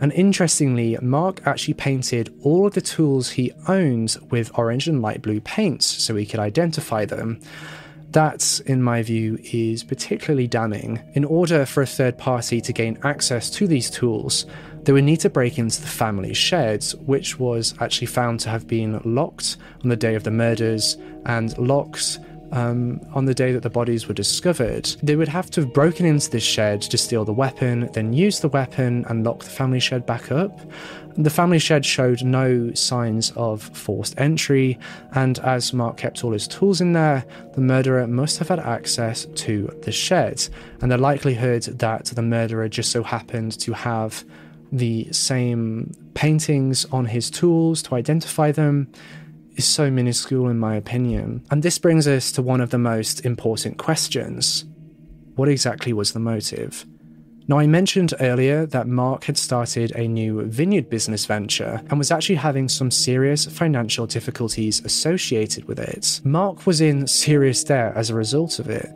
And 0.00 0.12
interestingly, 0.14 0.96
Mark 1.02 1.46
actually 1.46 1.74
painted 1.74 2.34
all 2.42 2.66
of 2.66 2.74
the 2.74 2.80
tools 2.80 3.30
he 3.30 3.52
owned 3.68 4.16
with 4.30 4.50
orange 4.58 4.88
and 4.88 5.02
light 5.02 5.20
blue 5.20 5.40
paints 5.40 5.84
so 5.86 6.16
he 6.16 6.26
could 6.26 6.40
identify 6.40 7.04
them. 7.04 7.40
That, 8.16 8.62
in 8.64 8.82
my 8.82 9.02
view, 9.02 9.38
is 9.52 9.84
particularly 9.84 10.46
damning. 10.46 11.02
In 11.12 11.22
order 11.22 11.66
for 11.66 11.82
a 11.82 11.86
third 11.86 12.16
party 12.16 12.62
to 12.62 12.72
gain 12.72 12.98
access 13.04 13.50
to 13.50 13.66
these 13.66 13.90
tools, 13.90 14.46
they 14.84 14.92
would 14.94 15.04
need 15.04 15.20
to 15.20 15.28
break 15.28 15.58
into 15.58 15.82
the 15.82 15.86
family's 15.86 16.38
sheds, 16.38 16.96
which 16.96 17.38
was 17.38 17.74
actually 17.78 18.06
found 18.06 18.40
to 18.40 18.48
have 18.48 18.66
been 18.66 19.02
locked 19.04 19.58
on 19.82 19.90
the 19.90 19.96
day 19.96 20.14
of 20.14 20.24
the 20.24 20.30
murders 20.30 20.96
and 21.26 21.58
locked 21.58 22.18
um, 22.52 23.00
on 23.14 23.24
the 23.24 23.34
day 23.34 23.52
that 23.52 23.62
the 23.62 23.70
bodies 23.70 24.06
were 24.08 24.14
discovered. 24.14 24.84
They 25.02 25.16
would 25.16 25.28
have 25.28 25.50
to 25.52 25.62
have 25.62 25.72
broken 25.72 26.06
into 26.06 26.30
this 26.30 26.42
shed 26.42 26.82
to 26.82 26.98
steal 26.98 27.24
the 27.24 27.32
weapon, 27.32 27.90
then 27.92 28.12
use 28.12 28.40
the 28.40 28.48
weapon 28.48 29.04
and 29.08 29.24
lock 29.24 29.40
the 29.40 29.50
family 29.50 29.80
shed 29.80 30.06
back 30.06 30.30
up. 30.30 30.58
The 31.18 31.30
family 31.30 31.58
shed 31.58 31.86
showed 31.86 32.22
no 32.22 32.74
signs 32.74 33.32
of 33.36 33.62
forced 33.62 34.20
entry, 34.20 34.78
and 35.12 35.38
as 35.38 35.72
Mark 35.72 35.96
kept 35.96 36.22
all 36.22 36.32
his 36.32 36.46
tools 36.46 36.82
in 36.82 36.92
there, 36.92 37.24
the 37.54 37.62
murderer 37.62 38.06
must 38.06 38.38
have 38.38 38.48
had 38.48 38.58
access 38.58 39.24
to 39.24 39.74
the 39.82 39.92
shed. 39.92 40.46
And 40.82 40.92
the 40.92 40.98
likelihood 40.98 41.62
that 41.62 42.06
the 42.06 42.22
murderer 42.22 42.68
just 42.68 42.92
so 42.92 43.02
happened 43.02 43.58
to 43.60 43.72
have 43.72 44.24
the 44.72 45.10
same 45.12 45.92
paintings 46.14 46.84
on 46.86 47.06
his 47.06 47.30
tools 47.30 47.82
to 47.84 47.94
identify 47.94 48.52
them 48.52 48.88
is 49.56 49.66
so 49.66 49.90
minuscule, 49.90 50.48
in 50.48 50.58
my 50.58 50.76
opinion. 50.76 51.44
And 51.50 51.62
this 51.62 51.78
brings 51.78 52.06
us 52.06 52.32
to 52.32 52.42
one 52.42 52.60
of 52.60 52.70
the 52.70 52.78
most 52.78 53.24
important 53.24 53.78
questions 53.78 54.64
What 55.34 55.48
exactly 55.48 55.92
was 55.92 56.12
the 56.12 56.20
motive? 56.20 56.86
Now, 57.48 57.60
I 57.60 57.66
mentioned 57.68 58.12
earlier 58.18 58.66
that 58.66 58.88
Mark 58.88 59.24
had 59.24 59.38
started 59.38 59.92
a 59.94 60.08
new 60.08 60.42
vineyard 60.46 60.90
business 60.90 61.26
venture 61.26 61.80
and 61.88 61.98
was 61.98 62.10
actually 62.10 62.34
having 62.34 62.68
some 62.68 62.90
serious 62.90 63.46
financial 63.46 64.04
difficulties 64.04 64.84
associated 64.84 65.66
with 65.68 65.78
it. 65.78 66.20
Mark 66.24 66.66
was 66.66 66.80
in 66.80 67.06
serious 67.06 67.62
debt 67.62 67.92
as 67.94 68.10
a 68.10 68.16
result 68.16 68.58
of 68.58 68.68
it. 68.68 68.88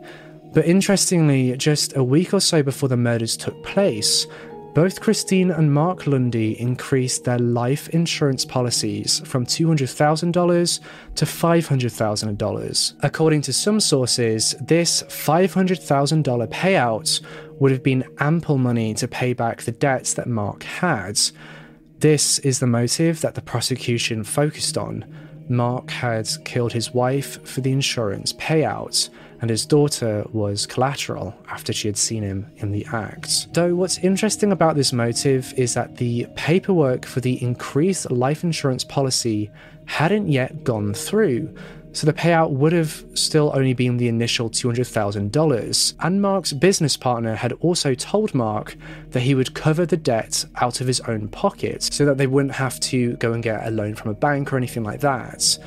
But 0.53 0.65
interestingly, 0.65 1.55
just 1.55 1.95
a 1.95 2.03
week 2.03 2.33
or 2.33 2.41
so 2.41 2.61
before 2.61 2.89
the 2.89 2.97
murders 2.97 3.37
took 3.37 3.63
place, 3.63 4.27
both 4.73 5.01
Christine 5.01 5.51
and 5.51 5.73
Mark 5.73 6.07
Lundy 6.07 6.59
increased 6.59 7.25
their 7.25 7.39
life 7.39 7.89
insurance 7.89 8.45
policies 8.45 9.21
from 9.25 9.45
$200,000 9.45 10.79
to 11.15 11.25
$500,000. 11.25 12.93
According 13.03 13.41
to 13.41 13.53
some 13.53 13.79
sources, 13.81 14.55
this 14.61 15.03
$500,000 15.03 16.47
payout 16.47 17.21
would 17.59 17.71
have 17.71 17.83
been 17.83 18.05
ample 18.19 18.57
money 18.57 18.93
to 18.93 19.07
pay 19.07 19.33
back 19.33 19.61
the 19.63 19.73
debts 19.73 20.13
that 20.13 20.27
Mark 20.27 20.63
had. 20.63 21.19
This 21.99 22.39
is 22.39 22.59
the 22.59 22.67
motive 22.67 23.21
that 23.21 23.35
the 23.35 23.41
prosecution 23.41 24.23
focused 24.23 24.77
on. 24.77 25.05
Mark 25.49 25.91
had 25.91 26.29
killed 26.45 26.71
his 26.71 26.93
wife 26.93 27.45
for 27.45 27.59
the 27.59 27.73
insurance 27.73 28.31
payout 28.33 29.09
and 29.41 29.49
his 29.49 29.65
daughter 29.65 30.23
was 30.31 30.65
collateral 30.65 31.35
after 31.49 31.73
she 31.73 31.87
had 31.87 31.97
seen 31.97 32.23
him 32.23 32.49
in 32.57 32.71
the 32.71 32.85
act. 32.93 33.53
Though 33.53 33.75
what's 33.75 33.97
interesting 33.97 34.51
about 34.51 34.75
this 34.75 34.93
motive 34.93 35.53
is 35.57 35.73
that 35.73 35.97
the 35.97 36.27
paperwork 36.35 37.05
for 37.05 37.19
the 37.19 37.41
increased 37.43 38.09
life 38.11 38.43
insurance 38.43 38.83
policy 38.83 39.49
hadn't 39.85 40.29
yet 40.29 40.63
gone 40.63 40.93
through, 40.93 41.53
so 41.93 42.07
the 42.07 42.13
payout 42.13 42.51
would 42.51 42.71
have 42.71 43.03
still 43.15 43.51
only 43.53 43.73
been 43.73 43.97
the 43.97 44.07
initial 44.07 44.49
$200,000. 44.49 45.93
And 45.99 46.21
Mark's 46.21 46.53
business 46.53 46.95
partner 46.95 47.35
had 47.35 47.51
also 47.53 47.93
told 47.93 48.33
Mark 48.33 48.75
that 49.09 49.21
he 49.21 49.35
would 49.35 49.53
cover 49.53 49.85
the 49.85 49.97
debt 49.97 50.45
out 50.55 50.79
of 50.79 50.87
his 50.87 51.01
own 51.01 51.27
pocket 51.27 51.83
so 51.83 52.05
that 52.05 52.17
they 52.17 52.27
wouldn't 52.27 52.55
have 52.55 52.79
to 52.81 53.17
go 53.17 53.33
and 53.33 53.43
get 53.43 53.67
a 53.67 53.71
loan 53.71 53.95
from 53.95 54.11
a 54.11 54.13
bank 54.13 54.53
or 54.53 54.57
anything 54.57 54.83
like 54.83 55.01
that. 55.01 55.57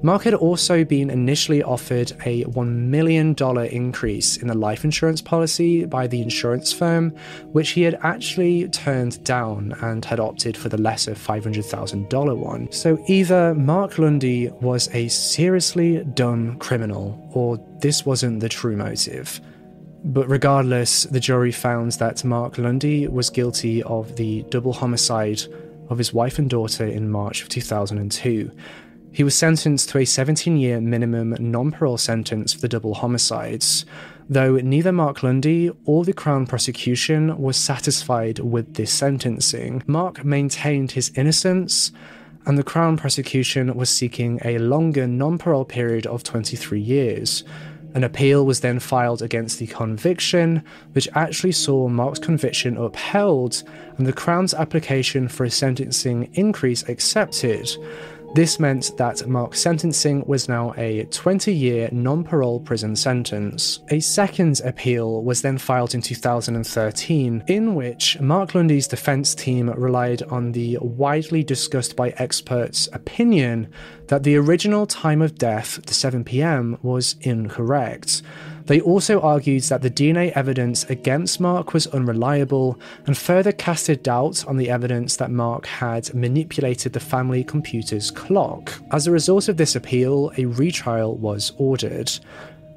Mark 0.00 0.22
had 0.22 0.34
also 0.34 0.84
been 0.84 1.10
initially 1.10 1.60
offered 1.60 2.12
a 2.24 2.44
$1 2.44 2.68
million 2.68 3.34
increase 3.72 4.36
in 4.36 4.46
the 4.46 4.54
life 4.54 4.84
insurance 4.84 5.20
policy 5.20 5.84
by 5.86 6.06
the 6.06 6.22
insurance 6.22 6.72
firm, 6.72 7.10
which 7.50 7.70
he 7.70 7.82
had 7.82 7.98
actually 8.02 8.68
turned 8.68 9.22
down 9.24 9.74
and 9.80 10.04
had 10.04 10.20
opted 10.20 10.56
for 10.56 10.68
the 10.68 10.78
lesser 10.78 11.14
$500,000 11.14 12.36
one. 12.36 12.70
So 12.70 13.02
either 13.08 13.56
Mark 13.56 13.98
Lundy 13.98 14.50
was 14.60 14.88
a 14.94 15.08
seriously 15.08 16.04
dumb 16.14 16.58
criminal, 16.58 17.20
or 17.34 17.58
this 17.80 18.06
wasn't 18.06 18.38
the 18.38 18.48
true 18.48 18.76
motive. 18.76 19.40
But 20.04 20.28
regardless, 20.28 21.04
the 21.04 21.18
jury 21.18 21.50
found 21.50 21.92
that 21.92 22.22
Mark 22.22 22.56
Lundy 22.56 23.08
was 23.08 23.30
guilty 23.30 23.82
of 23.82 24.14
the 24.14 24.44
double 24.44 24.72
homicide 24.72 25.42
of 25.90 25.98
his 25.98 26.14
wife 26.14 26.38
and 26.38 26.48
daughter 26.48 26.86
in 26.86 27.10
March 27.10 27.42
of 27.42 27.48
2002 27.48 28.52
he 29.12 29.24
was 29.24 29.34
sentenced 29.34 29.88
to 29.90 29.98
a 29.98 30.04
17 30.04 30.56
year 30.56 30.80
minimum 30.80 31.36
non 31.38 31.72
parole 31.72 31.98
sentence 31.98 32.52
for 32.52 32.60
the 32.60 32.68
double 32.68 32.94
homicides, 32.94 33.84
though 34.28 34.56
neither 34.56 34.92
Mark 34.92 35.22
Lundy 35.22 35.70
or 35.84 36.04
the 36.04 36.12
Crown 36.12 36.46
prosecution 36.46 37.36
was 37.38 37.56
satisfied 37.56 38.38
with 38.38 38.74
this 38.74 38.92
sentencing. 38.92 39.82
Mark 39.86 40.24
maintained 40.24 40.92
his 40.92 41.10
innocence, 41.16 41.92
and 42.46 42.58
the 42.58 42.62
Crown 42.62 42.96
prosecution 42.96 43.74
was 43.74 43.90
seeking 43.90 44.40
a 44.44 44.58
longer 44.58 45.06
non 45.06 45.38
parole 45.38 45.64
period 45.64 46.06
of 46.06 46.22
23 46.22 46.80
years. 46.80 47.44
An 47.94 48.04
appeal 48.04 48.44
was 48.44 48.60
then 48.60 48.78
filed 48.78 49.22
against 49.22 49.58
the 49.58 49.66
conviction, 49.66 50.62
which 50.92 51.08
actually 51.14 51.52
saw 51.52 51.88
Mark's 51.88 52.18
conviction 52.18 52.76
upheld 52.76 53.62
and 53.96 54.06
the 54.06 54.12
Crown's 54.12 54.52
application 54.52 55.26
for 55.26 55.44
a 55.44 55.50
sentencing 55.50 56.28
increase 56.34 56.86
accepted. 56.88 57.68
This 58.34 58.60
meant 58.60 58.96
that 58.98 59.26
Mark's 59.26 59.60
sentencing 59.60 60.22
was 60.26 60.48
now 60.48 60.74
a 60.76 61.04
20 61.06 61.52
year 61.52 61.88
non 61.90 62.24
parole 62.24 62.60
prison 62.60 62.94
sentence. 62.94 63.80
A 63.88 64.00
second 64.00 64.60
appeal 64.64 65.22
was 65.22 65.40
then 65.42 65.56
filed 65.56 65.94
in 65.94 66.02
2013, 66.02 67.44
in 67.46 67.74
which 67.74 68.20
Mark 68.20 68.54
Lundy's 68.54 68.86
defense 68.86 69.34
team 69.34 69.70
relied 69.70 70.22
on 70.24 70.52
the 70.52 70.78
widely 70.80 71.42
discussed 71.42 71.96
by 71.96 72.10
experts 72.10 72.88
opinion 72.92 73.72
that 74.08 74.22
the 74.24 74.36
original 74.36 74.86
time 74.86 75.22
of 75.22 75.36
death, 75.36 75.80
the 75.86 75.94
7 75.94 76.22
pm, 76.22 76.78
was 76.82 77.16
incorrect. 77.22 78.22
They 78.68 78.82
also 78.82 79.18
argued 79.22 79.62
that 79.64 79.80
the 79.80 79.90
DNA 79.90 80.30
evidence 80.32 80.84
against 80.84 81.40
Mark 81.40 81.72
was 81.72 81.86
unreliable 81.86 82.78
and 83.06 83.16
further 83.16 83.50
casted 83.50 84.02
doubt 84.02 84.44
on 84.46 84.58
the 84.58 84.68
evidence 84.68 85.16
that 85.16 85.30
Mark 85.30 85.64
had 85.64 86.12
manipulated 86.14 86.92
the 86.92 87.00
family 87.00 87.42
computer's 87.42 88.10
clock. 88.10 88.74
As 88.92 89.06
a 89.06 89.10
result 89.10 89.48
of 89.48 89.56
this 89.56 89.74
appeal, 89.74 90.32
a 90.36 90.44
retrial 90.44 91.16
was 91.16 91.52
ordered. 91.56 92.10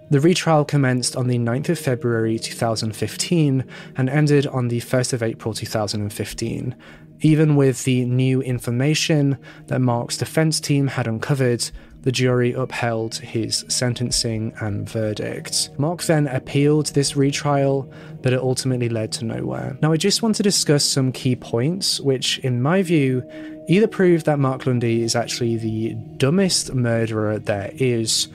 The 0.10 0.22
retrial 0.22 0.64
commenced 0.64 1.18
on 1.18 1.28
the 1.28 1.38
9th 1.38 1.68
of 1.68 1.80
February 1.80 2.40
2015 2.40 3.66
and 3.98 4.10
ended 4.10 4.48
on 4.48 4.70
the 4.70 4.80
1st 4.80 5.12
of 5.12 5.22
April 5.22 5.54
2015. 5.54 6.74
Even 7.20 7.56
with 7.58 7.84
the 7.84 8.06
new 8.06 8.42
information 8.42 9.38
that 9.68 9.82
Mark's 9.82 10.18
defense 10.18 10.62
team 10.62 10.88
had 10.88 11.06
uncovered, 11.06 11.70
the 12.02 12.12
jury 12.12 12.54
upheld 12.54 13.16
his 13.16 13.64
sentencing 13.68 14.54
and 14.60 14.90
verdict. 14.90 15.70
Mark 15.78 16.04
then 16.04 16.28
appealed 16.28 16.88
this 16.88 17.16
retrial, 17.16 17.92
but 18.22 18.34
it 18.34 18.40
ultimately 18.40 18.90
led 18.90 19.12
to 19.14 19.26
nowhere. 19.26 19.78
Now, 19.82 19.92
I 19.92 19.98
just 19.98 20.22
want 20.22 20.36
to 20.38 20.44
discuss 20.44 20.84
some 20.84 21.12
key 21.12 21.36
points, 21.36 22.00
which, 22.00 22.40
in 22.40 22.62
my 22.62 22.82
view, 22.82 23.24
either 23.68 23.88
prove 23.88 24.24
that 24.24 24.40
Mark 24.40 24.66
Lundy 24.66 25.04
is 25.04 25.16
actually 25.16 25.58
the 25.58 25.94
dumbest 26.18 26.74
murderer 26.74 27.40
there 27.40 27.72
is, 27.76 28.28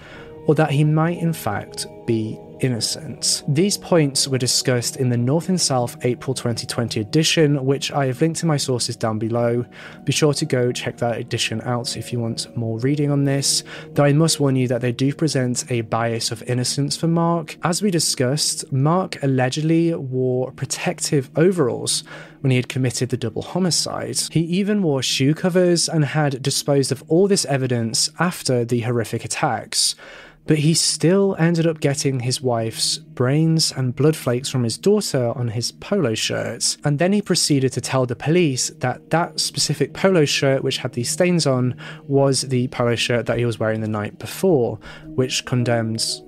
or 0.47 0.55
that 0.55 0.71
he 0.71 0.85
might, 0.85 1.19
in 1.19 1.33
fact, 1.33 1.87
be 2.07 2.39
innocent. 2.61 3.43
These 3.49 3.79
points 3.79 4.29
were 4.29 4.39
discussed 4.39 4.97
in 4.97 5.09
the 5.09 5.17
North 5.17 5.49
and 5.49 5.61
South 5.61 5.97
April 6.05 6.35
2020 6.35 7.01
edition, 7.01 7.65
which 7.65 7.93
I 7.93 8.07
have 8.07 8.21
linked 8.21 8.41
to 8.41 8.47
my 8.47 8.57
sources 8.57 8.97
down 8.97 9.19
below. 9.19 9.65
Be 10.05 10.13
sure 10.13 10.33
to 10.35 10.45
go 10.45 10.73
check 10.73 10.97
that 10.99 11.19
edition 11.19 11.61
out 11.63 11.97
if 11.97 12.13
you 12.13 12.21
want 12.21 12.55
more 12.57 12.79
reading 12.79 13.11
on 13.11 13.25
this, 13.25 13.63
though 13.93 14.05
I 14.05 14.13
must 14.13 14.41
warn 14.41 14.57
you 14.57 14.69
that 14.69 14.81
they 14.81 14.93
do 14.93 15.15
present 15.15 15.71
a 15.71 15.83
bias 15.83 16.31
of 16.31 16.43
innocence 16.45 16.97
for 16.97 17.09
Mark. 17.09 17.57
As 17.63 17.83
we 17.83 17.91
discussed, 17.91 18.71
Mark 18.73 19.23
allegedly 19.23 19.95
wore 19.95 20.53
protective 20.53 21.31
overalls 21.37 22.05
when 22.41 22.51
he 22.51 22.57
had 22.57 22.69
committed 22.69 23.09
the 23.09 23.17
double 23.17 23.43
homicide. 23.43 24.19
He 24.31 24.41
even 24.41 24.83
wore 24.83 25.03
shoe 25.03 25.35
covers 25.35 25.89
and 25.89 26.05
had 26.05 26.43
disposed 26.43 26.93
of 26.93 27.03
all 27.09 27.27
this 27.27 27.45
evidence 27.47 28.11
after 28.19 28.65
the 28.65 28.81
horrific 28.81 29.25
attacks 29.25 29.97
but 30.47 30.59
he 30.59 30.75
still 30.75 31.35
ended 31.39 31.67
up 31.67 31.81
getting 31.81 32.21
his 32.21 32.41
wife's 32.41 32.99
brains 32.99 33.73
and 33.73 33.97
blood 33.97 34.17
flakes 34.17 34.49
from 34.49 34.65
his 34.65 34.79
daughter 34.79 35.33
on 35.37 35.49
his 35.49 35.73
polo 35.73 36.15
shirt. 36.15 36.77
And 36.85 36.99
then 36.99 37.13
he 37.13 37.23
proceeded 37.23 37.73
to 37.73 37.81
tell 37.81 38.07
the 38.07 38.17
police 38.17 38.71
that 38.79 39.11
that 39.11 39.41
specific 39.41 39.93
polo 39.93 40.25
shirt, 40.25 40.63
which 40.63 40.79
had 40.79 40.93
these 40.93 41.11
stains 41.11 41.47
on, 41.47 41.77
was 42.07 42.43
the 42.43 42.69
polo 42.69 42.95
shirt 42.95 43.27
that 43.27 43.39
he 43.39 43.45
was 43.45 43.59
wearing 43.59 43.81
the 43.81 43.89
night 43.89 44.19
before, 44.19 44.79
which 45.05 45.45
condemns 45.45 46.23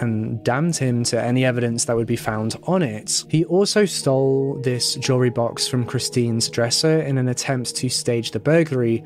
and 0.00 0.42
damned 0.44 0.76
him 0.76 1.04
to 1.04 1.22
any 1.22 1.44
evidence 1.44 1.84
that 1.84 1.96
would 1.96 2.06
be 2.06 2.16
found 2.16 2.56
on 2.64 2.82
it. 2.82 3.24
He 3.28 3.44
also 3.44 3.84
stole 3.84 4.60
this 4.62 4.94
jewelry 4.96 5.30
box 5.30 5.66
from 5.66 5.84
Christine's 5.84 6.48
dresser 6.48 7.00
in 7.00 7.18
an 7.18 7.28
attempt 7.28 7.76
to 7.76 7.88
stage 7.88 8.32
the 8.32 8.40
burglary, 8.40 9.04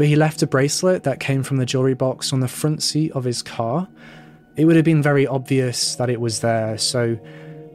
but 0.00 0.08
he 0.08 0.16
left 0.16 0.40
a 0.40 0.46
bracelet 0.46 1.02
that 1.02 1.20
came 1.20 1.42
from 1.42 1.58
the 1.58 1.66
jewelry 1.66 1.92
box 1.92 2.32
on 2.32 2.40
the 2.40 2.48
front 2.48 2.82
seat 2.82 3.12
of 3.12 3.22
his 3.22 3.42
car. 3.42 3.86
It 4.56 4.64
would 4.64 4.76
have 4.76 4.84
been 4.86 5.02
very 5.02 5.26
obvious 5.26 5.94
that 5.96 6.08
it 6.08 6.18
was 6.18 6.40
there, 6.40 6.78
so 6.78 7.18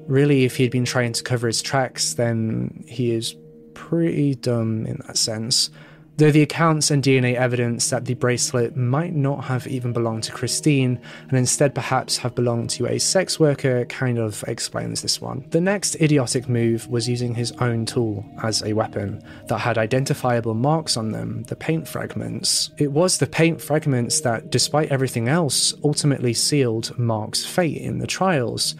really, 0.07 0.43
if 0.43 0.57
he'd 0.57 0.71
been 0.71 0.85
trying 0.85 1.13
to 1.13 1.21
cover 1.21 1.45
his 1.45 1.61
tracks, 1.61 2.15
then 2.15 2.83
he 2.87 3.11
is 3.11 3.35
pretty 3.75 4.33
dumb 4.33 4.87
in 4.87 5.03
that 5.05 5.17
sense 5.17 5.69
though 6.17 6.31
the 6.31 6.41
accounts 6.41 6.91
and 6.91 7.03
DNA 7.03 7.35
evidence 7.35 7.89
that 7.89 8.05
the 8.05 8.13
bracelet 8.13 8.75
might 8.75 9.13
not 9.13 9.45
have 9.45 9.67
even 9.67 9.93
belonged 9.93 10.23
to 10.23 10.31
Christine 10.31 10.99
and 11.29 11.37
instead 11.37 11.75
perhaps 11.75 12.17
have 12.17 12.35
belonged 12.35 12.69
to 12.71 12.87
a 12.87 12.99
sex 12.99 13.39
worker 13.39 13.85
kind 13.85 14.17
of 14.17 14.43
explains 14.47 15.01
this 15.01 15.19
one. 15.19 15.45
The 15.49 15.61
next 15.61 15.95
idiotic 15.95 16.47
move 16.47 16.87
was 16.87 17.09
using 17.09 17.35
his 17.35 17.51
own 17.53 17.85
tool 17.85 18.25
as 18.43 18.63
a 18.63 18.73
weapon 18.73 19.23
that 19.47 19.59
had 19.59 19.77
identifiable 19.77 20.53
marks 20.53 20.97
on 20.97 21.11
them, 21.11 21.43
the 21.43 21.55
paint 21.55 21.87
fragments. 21.87 22.71
It 22.77 22.91
was 22.91 23.17
the 23.17 23.27
paint 23.27 23.61
fragments 23.61 24.21
that, 24.21 24.49
despite 24.49 24.91
everything 24.91 25.27
else, 25.27 25.73
ultimately 25.83 26.33
sealed 26.33 26.97
Mark's 26.97 27.45
fate 27.45 27.81
in 27.81 27.99
the 27.99 28.07
trials 28.07 28.75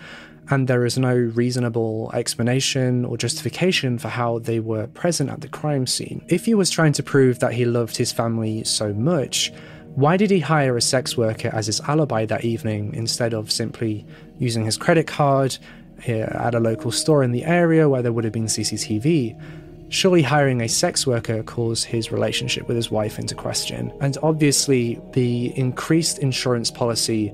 and 0.50 0.68
there 0.68 0.86
is 0.86 0.98
no 0.98 1.16
reasonable 1.16 2.12
explanation 2.14 3.04
or 3.06 3.18
justification 3.18 3.98
for 3.98 4.10
how 4.10 4.40
they 4.40 4.60
were 4.60 4.88
present 4.88 5.30
at 5.30 5.42
the 5.42 5.48
crime 5.48 5.88
scene. 5.88 6.24
If 6.28 6.46
he 6.46 6.54
was 6.54 6.70
trying 6.70 6.94
to 6.94 7.04
prove 7.04 7.40
that 7.40 7.54
he 7.54 7.66
loved 7.66 7.98
his 7.98 8.12
family 8.12 8.64
so 8.64 8.94
much, 8.94 9.52
why 9.96 10.18
did 10.18 10.30
he 10.30 10.40
hire 10.40 10.78
a 10.78 10.82
sex 10.82 11.18
worker 11.18 11.50
as 11.54 11.68
his 11.68 11.80
alibi 11.82 12.26
that 12.26 12.44
evening 12.44 12.94
instead 12.94 13.34
of 13.34 13.52
simply 13.52 14.06
using 14.38 14.66
his 14.66 14.78
credit 14.78 15.08
card 15.08 15.58
eh, 16.06 16.20
at 16.20 16.54
a 16.54 16.60
local 16.60 16.92
store 16.92 17.24
in 17.24 17.32
the 17.32 17.46
area 17.46 17.90
where 17.90 18.02
there 18.02 18.12
would 18.12 18.26
have 18.26 18.34
been 18.34 18.46
CCTV? 18.46 19.42
Surely 19.90 20.22
hiring 20.22 20.62
a 20.62 20.68
sex 20.68 21.08
worker 21.08 21.44
calls 21.44 21.84
his 21.84 22.12
relationship 22.12 22.68
with 22.68 22.76
his 22.76 22.92
wife 22.92 23.18
into 23.18 23.36
question. 23.36 23.94
And 24.02 24.18
obviously, 24.22 25.00
the 25.14 25.58
increased 25.58 26.20
insurance 26.20 26.70
policy 26.70 27.34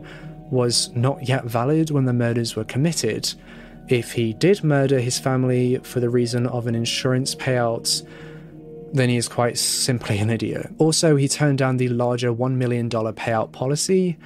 was 0.52 0.90
not 0.96 1.28
yet 1.28 1.46
valid 1.46 1.90
when 1.90 2.06
the 2.06 2.14
murders 2.14 2.56
were 2.56 2.64
committed. 2.64 3.34
If 3.88 4.12
he 4.12 4.34
did 4.34 4.64
murder 4.64 5.00
his 5.00 5.18
family 5.18 5.78
for 5.84 6.00
the 6.00 6.10
reason 6.10 6.46
of 6.48 6.68
an 6.68 6.76
insurance 6.76 7.34
payout, 7.34 8.06
then 8.94 9.10
he 9.10 9.18
is 9.18 9.28
quite 9.28 9.58
simply 9.58 10.20
an 10.20 10.30
idiot. 10.30 10.70
Also, 10.78 11.16
he 11.16 11.28
turned 11.28 11.58
down 11.58 11.78
the 11.78 11.88
larger 11.90 12.34
$1 12.34 12.54
million 12.54 12.90
payout 12.90 13.52
policy. 13.52 14.18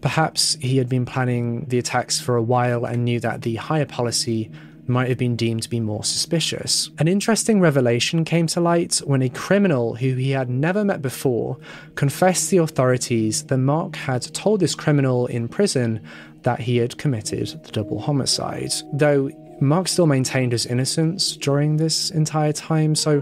Perhaps 0.00 0.54
he 0.60 0.78
had 0.78 0.88
been 0.88 1.04
planning 1.04 1.64
the 1.66 1.78
attacks 1.78 2.20
for 2.20 2.36
a 2.36 2.42
while 2.42 2.84
and 2.84 3.04
knew 3.04 3.20
that 3.20 3.42
the 3.42 3.56
higher 3.56 3.86
policy 3.86 4.50
might 4.86 5.08
have 5.08 5.18
been 5.18 5.36
deemed 5.36 5.62
to 5.62 5.70
be 5.70 5.80
more 5.80 6.04
suspicious. 6.04 6.90
An 6.98 7.08
interesting 7.08 7.60
revelation 7.60 8.24
came 8.24 8.46
to 8.48 8.60
light 8.60 8.96
when 9.04 9.22
a 9.22 9.28
criminal 9.28 9.94
who 9.94 10.14
he 10.14 10.30
had 10.30 10.50
never 10.50 10.84
met 10.84 11.02
before 11.02 11.58
confessed 11.94 12.50
to 12.50 12.56
the 12.56 12.62
authorities 12.62 13.44
that 13.44 13.58
Mark 13.58 13.96
had 13.96 14.22
told 14.34 14.60
this 14.60 14.74
criminal 14.74 15.26
in 15.26 15.48
prison 15.48 16.00
that 16.42 16.60
he 16.60 16.76
had 16.76 16.98
committed 16.98 17.48
the 17.64 17.72
double 17.72 17.98
homicide. 17.98 18.72
Though 18.92 19.30
Mark 19.60 19.88
still 19.88 20.06
maintained 20.06 20.52
his 20.52 20.66
innocence 20.66 21.36
during 21.36 21.76
this 21.76 22.10
entire 22.10 22.52
time, 22.52 22.94
so 22.94 23.20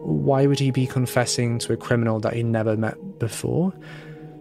why 0.00 0.46
would 0.46 0.58
he 0.58 0.70
be 0.70 0.86
confessing 0.86 1.58
to 1.60 1.72
a 1.72 1.76
criminal 1.76 2.20
that 2.20 2.34
he 2.34 2.42
never 2.42 2.76
met 2.76 3.18
before? 3.18 3.72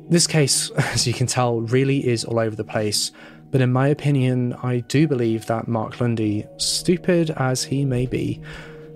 This 0.09 0.28
case, 0.28 0.69
as 0.78 1.07
you 1.07 1.13
can 1.13 1.28
tell, 1.28 1.61
really 1.61 2.05
is 2.05 2.26
all 2.26 2.39
over 2.39 2.55
the 2.55 2.63
place, 2.63 3.11
but 3.53 3.61
in 3.61 3.71
my 3.71 3.87
opinion, 3.87 4.53
I 4.63 4.79
do 4.79 5.07
believe 5.07 5.45
that 5.45 5.67
Mark 5.67 6.01
Lundy, 6.01 6.45
stupid 6.57 7.29
as 7.37 7.63
he 7.63 7.85
may 7.85 8.07
be, 8.07 8.41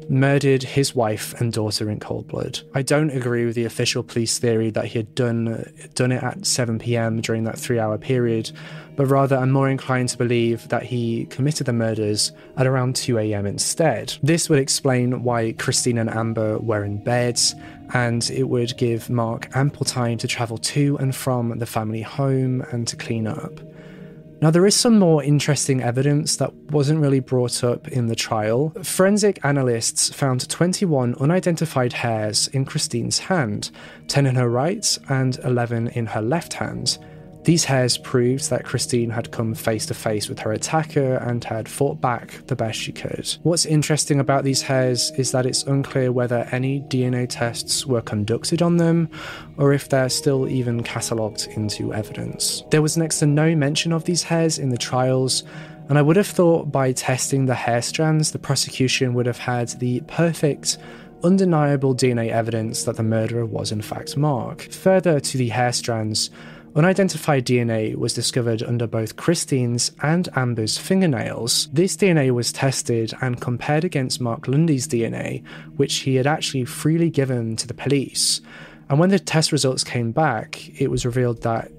murdered 0.10 0.64
his 0.64 0.96
wife 0.96 1.40
and 1.40 1.54
daughter 1.54 1.92
in 1.92 2.00
cold 2.00 2.28
blood. 2.28 2.60
I 2.74 2.82
don't 2.82 3.12
agree 3.12 3.46
with 3.46 3.54
the 3.54 3.66
official 3.66 4.02
police 4.02 4.40
theory 4.40 4.72
that 4.72 4.86
he 4.86 4.98
had 4.98 5.14
done 5.14 5.72
done 5.94 6.12
it 6.12 6.24
at 6.24 6.48
7 6.48 6.80
p.m. 6.80 7.22
during 7.22 7.44
that 7.44 7.58
3-hour 7.58 8.00
period, 8.00 8.52
but 8.96 9.06
rather 9.06 9.38
I'm 9.38 9.52
more 9.52 9.70
inclined 9.70 10.10
to 10.10 10.18
believe 10.18 10.68
that 10.70 10.82
he 10.82 11.26
committed 11.26 11.68
the 11.68 11.74
murders 11.74 12.32
at 12.56 12.66
around 12.66 12.96
2 12.96 13.20
a.m. 13.20 13.46
instead. 13.46 14.16
This 14.24 14.50
would 14.50 14.60
explain 14.60 15.22
why 15.22 15.54
Christine 15.54 16.00
and 16.00 16.10
Amber 16.10 16.58
were 16.58 16.84
in 16.84 17.04
bed, 17.04 17.40
and 17.94 18.28
it 18.32 18.50
would 18.50 18.76
give 18.78 19.08
Mark 19.08 19.50
ample 19.54 19.86
time 19.86 20.18
to 20.18 20.28
travel 20.28 20.58
to 20.58 20.98
and 20.98 21.16
from 21.16 21.60
the 21.60 21.68
family 21.68 22.02
home 22.02 22.62
and 22.72 22.88
to 22.88 22.96
clean 22.96 23.28
up. 23.28 23.60
Now, 24.40 24.52
there 24.52 24.68
is 24.68 24.76
some 24.76 25.00
more 25.00 25.24
interesting 25.24 25.82
evidence 25.82 26.36
that 26.36 26.54
wasn't 26.70 27.00
really 27.00 27.20
brought 27.20 27.64
up 27.64 27.88
in 27.88 28.06
the 28.06 28.16
trial. 28.16 28.72
Forensic 28.84 29.44
analysts 29.44 30.14
found 30.14 30.48
21 30.48 31.16
unidentified 31.16 31.94
hairs 31.94 32.48
in 32.50 32.64
Christine's 32.64 33.18
hand 33.18 33.72
10 34.10 34.28
in 34.28 34.36
her 34.36 34.48
right 34.48 34.98
and 35.10 35.40
11 35.40 35.88
in 35.88 36.06
her 36.06 36.22
left 36.22 36.54
hand. 36.54 37.00
These 37.48 37.64
hairs 37.64 37.98
proved 37.98 38.50
that 38.50 38.66
Christine 38.66 39.10
had 39.10 39.32
come 39.32 39.56
face 39.56 39.86
to 39.86 39.94
face 39.94 40.28
with 40.28 40.40
her 40.40 40.52
attacker 40.52 41.16
and 41.16 41.42
had 41.46 41.70
fought 41.70 42.02
back 42.02 42.46
the 42.48 42.58
best 42.58 42.78
she 42.78 42.92
could. 42.92 43.26
What's 43.44 43.66
interesting 43.66 44.20
about 44.20 44.44
these 44.44 44.64
hairs 44.64 45.12
is 45.12 45.32
that 45.32 45.46
it's 45.46 45.64
unclear 45.64 46.12
whether 46.12 46.46
any 46.52 46.82
DNA 46.82 47.26
tests 47.30 47.86
were 47.86 48.02
conducted 48.02 48.62
on 48.62 48.76
them 48.76 49.10
or 49.56 49.72
if 49.72 49.88
they're 49.88 50.10
still 50.10 50.50
even 50.50 50.84
catalogued 50.84 51.48
into 51.52 51.94
evidence. 51.94 52.64
There 52.70 52.82
was 52.82 52.98
next 52.98 53.20
to 53.20 53.26
no 53.26 53.56
mention 53.56 53.94
of 53.94 54.04
these 54.04 54.24
hairs 54.24 54.60
in 54.60 54.68
the 54.68 54.78
trials. 54.78 55.46
And 55.88 55.98
I 55.98 56.02
would 56.02 56.18
have 56.18 56.28
thought 56.28 56.70
by 56.70 56.92
testing 56.92 57.46
the 57.46 57.56
hair 57.56 57.82
strands, 57.82 58.32
the 58.32 58.40
prosecution 58.40 59.14
would 59.14 59.26
have 59.26 59.40
had 59.40 59.70
the 59.80 60.02
perfect 60.02 60.80
undeniable 61.24 61.96
DNA 61.96 62.30
evidence 62.30 62.84
that 62.84 62.98
the 62.98 63.04
murderer 63.04 63.46
was 63.46 63.72
in 63.72 63.82
fact 63.82 64.18
Mark. 64.18 64.64
Further 64.64 65.22
to 65.22 65.38
the 65.38 65.48
hair 65.48 65.72
strands, 65.72 66.30
Unidentified 66.78 67.44
DNA 67.44 67.96
was 67.96 68.14
discovered 68.14 68.62
under 68.62 68.86
both 68.86 69.16
Christine's 69.16 69.92
and 70.04 70.30
Amber's 70.36 70.78
fingernails. 70.78 71.70
This 71.74 71.98
DNA 71.98 72.30
was 72.30 72.54
tested 72.54 73.16
and 73.20 73.42
compared 73.42 73.84
against 73.84 74.22
Mark 74.22 74.48
Lundy's 74.48 74.88
DNA, 74.88 75.44
which 75.76 75.96
he 75.96 76.18
had 76.18 76.28
actually 76.28 76.66
freely 76.66 77.10
given 77.10 77.56
to 77.56 77.66
the 77.66 77.74
police. 77.74 78.42
And 78.90 79.00
when 79.00 79.10
the 79.10 79.18
test 79.18 79.52
results 79.52 79.84
came 79.84 80.12
back, 80.12 80.80
it 80.80 80.92
was 80.92 81.04
revealed 81.04 81.42
that 81.42 81.72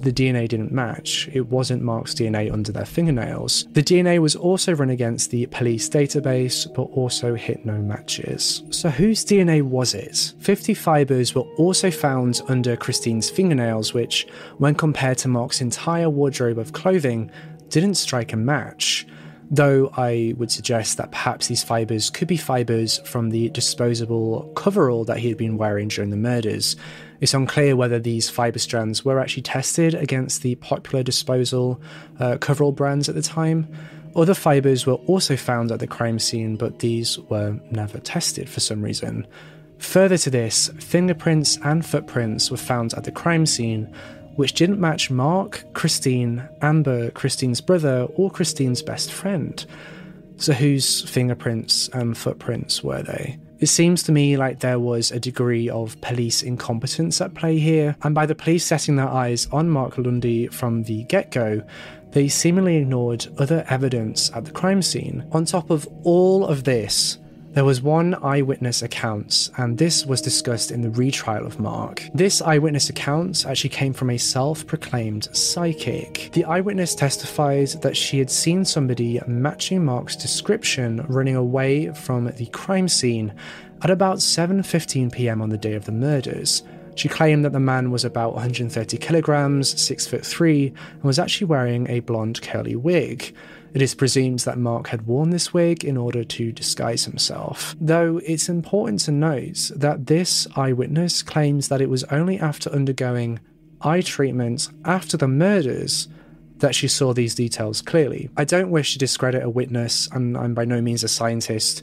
the 0.00 0.12
DNA 0.12 0.48
didn't 0.48 0.72
match. 0.72 1.28
It 1.32 1.48
wasn't 1.48 1.82
Mark's 1.82 2.14
DNA 2.14 2.52
under 2.52 2.72
their 2.72 2.84
fingernails. 2.84 3.66
The 3.72 3.82
DNA 3.82 4.18
was 4.18 4.36
also 4.36 4.74
run 4.74 4.90
against 4.90 5.30
the 5.30 5.46
police 5.46 5.88
database, 5.88 6.72
but 6.74 6.82
also 6.82 7.34
hit 7.34 7.64
no 7.64 7.78
matches. 7.78 8.62
So, 8.70 8.90
whose 8.90 9.24
DNA 9.24 9.62
was 9.62 9.94
it? 9.94 10.34
50 10.38 10.74
fibres 10.74 11.34
were 11.34 11.48
also 11.56 11.90
found 11.90 12.42
under 12.48 12.76
Christine's 12.76 13.30
fingernails, 13.30 13.94
which, 13.94 14.26
when 14.58 14.74
compared 14.74 15.18
to 15.18 15.28
Mark's 15.28 15.60
entire 15.60 16.10
wardrobe 16.10 16.58
of 16.58 16.72
clothing, 16.72 17.30
didn't 17.68 17.94
strike 17.94 18.32
a 18.32 18.36
match. 18.36 19.06
Though 19.50 19.90
I 19.96 20.34
would 20.38 20.50
suggest 20.50 20.96
that 20.96 21.12
perhaps 21.12 21.46
these 21.46 21.62
fibres 21.62 22.10
could 22.10 22.26
be 22.26 22.36
fibres 22.36 22.98
from 23.04 23.30
the 23.30 23.48
disposable 23.50 24.50
coverall 24.56 25.04
that 25.04 25.18
he 25.18 25.28
had 25.28 25.38
been 25.38 25.56
wearing 25.56 25.88
during 25.88 26.10
the 26.10 26.16
murders. 26.16 26.76
It's 27.20 27.34
unclear 27.34 27.76
whether 27.76 27.98
these 27.98 28.28
fibre 28.28 28.58
strands 28.58 29.04
were 29.04 29.20
actually 29.20 29.42
tested 29.42 29.94
against 29.94 30.42
the 30.42 30.54
popular 30.56 31.02
disposal 31.02 31.80
uh, 32.18 32.38
coverall 32.38 32.72
brands 32.72 33.08
at 33.08 33.14
the 33.14 33.22
time. 33.22 33.68
Other 34.14 34.34
fibres 34.34 34.86
were 34.86 34.94
also 34.94 35.36
found 35.36 35.70
at 35.70 35.80
the 35.80 35.86
crime 35.86 36.18
scene, 36.18 36.56
but 36.56 36.78
these 36.78 37.18
were 37.18 37.58
never 37.70 37.98
tested 37.98 38.48
for 38.48 38.60
some 38.60 38.82
reason. 38.82 39.26
Further 39.78 40.16
to 40.18 40.30
this, 40.30 40.70
fingerprints 40.78 41.58
and 41.62 41.84
footprints 41.84 42.50
were 42.50 42.56
found 42.56 42.94
at 42.94 43.04
the 43.04 43.12
crime 43.12 43.44
scene, 43.44 43.92
which 44.36 44.54
didn't 44.54 44.80
match 44.80 45.10
Mark, 45.10 45.64
Christine, 45.74 46.48
Amber, 46.62 47.10
Christine's 47.10 47.60
brother, 47.60 48.06
or 48.14 48.30
Christine's 48.30 48.82
best 48.82 49.12
friend. 49.12 49.64
So, 50.38 50.52
whose 50.52 51.08
fingerprints 51.08 51.88
and 51.88 52.16
footprints 52.16 52.82
were 52.82 53.02
they? 53.02 53.38
It 53.58 53.68
seems 53.68 54.02
to 54.02 54.12
me 54.12 54.36
like 54.36 54.60
there 54.60 54.78
was 54.78 55.10
a 55.10 55.18
degree 55.18 55.70
of 55.70 55.98
police 56.02 56.42
incompetence 56.42 57.22
at 57.22 57.32
play 57.32 57.58
here, 57.58 57.96
and 58.02 58.14
by 58.14 58.26
the 58.26 58.34
police 58.34 58.66
setting 58.66 58.96
their 58.96 59.08
eyes 59.08 59.46
on 59.50 59.70
Mark 59.70 59.96
Lundy 59.96 60.46
from 60.48 60.82
the 60.82 61.04
get 61.04 61.30
go, 61.30 61.62
they 62.10 62.28
seemingly 62.28 62.76
ignored 62.76 63.26
other 63.38 63.64
evidence 63.70 64.30
at 64.34 64.44
the 64.44 64.50
crime 64.50 64.82
scene. 64.82 65.26
On 65.32 65.46
top 65.46 65.70
of 65.70 65.88
all 66.02 66.46
of 66.46 66.64
this, 66.64 67.16
there 67.56 67.64
was 67.64 67.80
one 67.80 68.14
eyewitness 68.16 68.82
account, 68.82 69.48
and 69.56 69.78
this 69.78 70.04
was 70.04 70.20
discussed 70.20 70.70
in 70.70 70.82
the 70.82 70.90
retrial 70.90 71.46
of 71.46 71.58
Mark. 71.58 72.02
This 72.12 72.42
eyewitness 72.42 72.90
account 72.90 73.46
actually 73.46 73.70
came 73.70 73.94
from 73.94 74.10
a 74.10 74.18
self 74.18 74.66
proclaimed 74.66 75.34
psychic. 75.34 76.28
The 76.34 76.44
eyewitness 76.44 76.94
testified 76.94 77.68
that 77.80 77.96
she 77.96 78.18
had 78.18 78.30
seen 78.30 78.66
somebody 78.66 79.22
matching 79.26 79.86
Mark's 79.86 80.16
description 80.16 81.06
running 81.08 81.34
away 81.34 81.94
from 81.94 82.26
the 82.26 82.44
crime 82.48 82.88
scene 82.88 83.32
at 83.80 83.88
about 83.88 84.18
7:15 84.18 85.10
p.m. 85.10 85.40
on 85.40 85.48
the 85.48 85.56
day 85.56 85.72
of 85.72 85.86
the 85.86 85.92
murders. 85.92 86.62
She 86.94 87.08
claimed 87.08 87.42
that 87.46 87.52
the 87.52 87.60
man 87.60 87.90
was 87.90 88.04
about 88.04 88.34
130 88.34 88.98
kilograms, 88.98 89.80
6 89.80 90.06
foot 90.06 90.26
3, 90.26 90.74
and 90.92 91.04
was 91.04 91.18
actually 91.18 91.46
wearing 91.46 91.88
a 91.88 92.00
blonde 92.00 92.42
curly 92.42 92.76
wig. 92.76 93.34
It 93.76 93.82
is 93.82 93.94
presumed 93.94 94.38
that 94.38 94.56
Mark 94.56 94.88
had 94.88 95.06
worn 95.06 95.28
this 95.28 95.52
wig 95.52 95.84
in 95.84 95.98
order 95.98 96.24
to 96.24 96.50
disguise 96.50 97.04
himself. 97.04 97.76
Though 97.78 98.22
it's 98.24 98.48
important 98.48 99.00
to 99.00 99.12
note 99.12 99.70
that 99.76 100.06
this 100.06 100.46
eyewitness 100.56 101.22
claims 101.22 101.68
that 101.68 101.82
it 101.82 101.90
was 101.90 102.02
only 102.04 102.40
after 102.40 102.70
undergoing 102.70 103.38
eye 103.82 104.00
treatment 104.00 104.70
after 104.86 105.18
the 105.18 105.28
murders 105.28 106.08
that 106.60 106.74
she 106.74 106.88
saw 106.88 107.12
these 107.12 107.34
details 107.34 107.82
clearly. 107.82 108.30
I 108.34 108.44
don't 108.44 108.70
wish 108.70 108.94
to 108.94 108.98
discredit 108.98 109.42
a 109.42 109.50
witness, 109.50 110.08
and 110.10 110.38
I'm 110.38 110.54
by 110.54 110.64
no 110.64 110.80
means 110.80 111.04
a 111.04 111.08
scientist, 111.08 111.82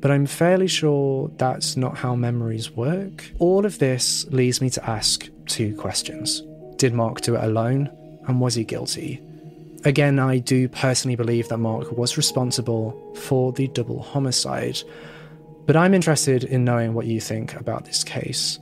but 0.00 0.10
I'm 0.10 0.26
fairly 0.26 0.66
sure 0.66 1.30
that's 1.36 1.76
not 1.76 1.98
how 1.98 2.16
memories 2.16 2.72
work. 2.72 3.30
All 3.38 3.64
of 3.64 3.78
this 3.78 4.26
leads 4.32 4.60
me 4.60 4.68
to 4.70 4.90
ask 4.90 5.28
two 5.46 5.76
questions 5.76 6.42
Did 6.74 6.92
Mark 6.92 7.20
do 7.20 7.36
it 7.36 7.44
alone, 7.44 7.88
and 8.26 8.40
was 8.40 8.56
he 8.56 8.64
guilty? 8.64 9.22
Again, 9.84 10.18
I 10.18 10.38
do 10.38 10.68
personally 10.68 11.16
believe 11.16 11.48
that 11.48 11.56
Mark 11.56 11.90
was 11.92 12.18
responsible 12.18 13.14
for 13.14 13.52
the 13.52 13.68
double 13.68 14.02
homicide, 14.02 14.78
but 15.64 15.74
I'm 15.74 15.94
interested 15.94 16.44
in 16.44 16.64
knowing 16.64 16.92
what 16.92 17.06
you 17.06 17.18
think 17.18 17.54
about 17.54 17.86
this 17.86 18.04
case. 18.04 18.58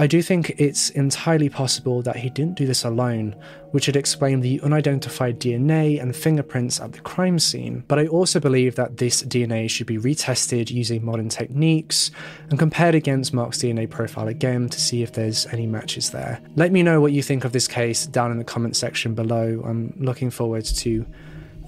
I 0.00 0.06
do 0.06 0.22
think 0.22 0.54
it's 0.56 0.88
entirely 0.88 1.50
possible 1.50 2.00
that 2.02 2.16
he 2.16 2.30
didn't 2.30 2.54
do 2.56 2.64
this 2.64 2.86
alone, 2.86 3.36
which 3.72 3.86
would 3.86 3.96
explain 3.96 4.40
the 4.40 4.58
unidentified 4.62 5.38
DNA 5.38 6.00
and 6.00 6.16
fingerprints 6.16 6.80
at 6.80 6.94
the 6.94 7.00
crime 7.00 7.38
scene, 7.38 7.84
but 7.86 7.98
I 7.98 8.06
also 8.06 8.40
believe 8.40 8.76
that 8.76 8.96
this 8.96 9.22
DNA 9.22 9.68
should 9.68 9.86
be 9.86 9.98
retested 9.98 10.70
using 10.70 11.04
modern 11.04 11.28
techniques 11.28 12.12
and 12.48 12.58
compared 12.58 12.94
against 12.94 13.34
Mark's 13.34 13.58
DNA 13.58 13.90
profile 13.90 14.28
again 14.28 14.70
to 14.70 14.80
see 14.80 15.02
if 15.02 15.12
there's 15.12 15.46
any 15.48 15.66
matches 15.66 16.08
there. 16.08 16.40
Let 16.56 16.72
me 16.72 16.82
know 16.82 17.02
what 17.02 17.12
you 17.12 17.22
think 17.22 17.44
of 17.44 17.52
this 17.52 17.68
case 17.68 18.06
down 18.06 18.30
in 18.32 18.38
the 18.38 18.44
comment 18.44 18.76
section 18.76 19.14
below. 19.14 19.62
I'm 19.66 19.92
looking 19.98 20.30
forward 20.30 20.64
to 20.64 21.04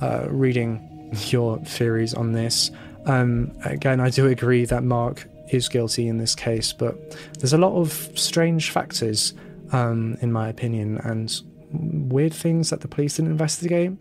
uh, 0.00 0.26
reading 0.30 0.80
your 1.26 1.58
theories 1.58 2.14
on 2.14 2.32
this. 2.32 2.70
Um, 3.04 3.52
again, 3.66 4.00
I 4.00 4.08
do 4.08 4.28
agree 4.28 4.64
that 4.64 4.84
Mark 4.84 5.28
is 5.54 5.68
guilty 5.68 6.08
in 6.08 6.18
this 6.18 6.34
case, 6.34 6.72
but 6.72 7.16
there's 7.38 7.52
a 7.52 7.58
lot 7.58 7.74
of 7.74 8.10
strange 8.14 8.70
factors, 8.70 9.34
um, 9.72 10.16
in 10.20 10.32
my 10.32 10.48
opinion, 10.48 10.98
and 10.98 11.40
weird 11.72 12.34
things 12.34 12.70
that 12.70 12.80
the 12.80 12.88
police 12.88 13.16
didn't 13.16 13.30
investigate. 13.30 13.92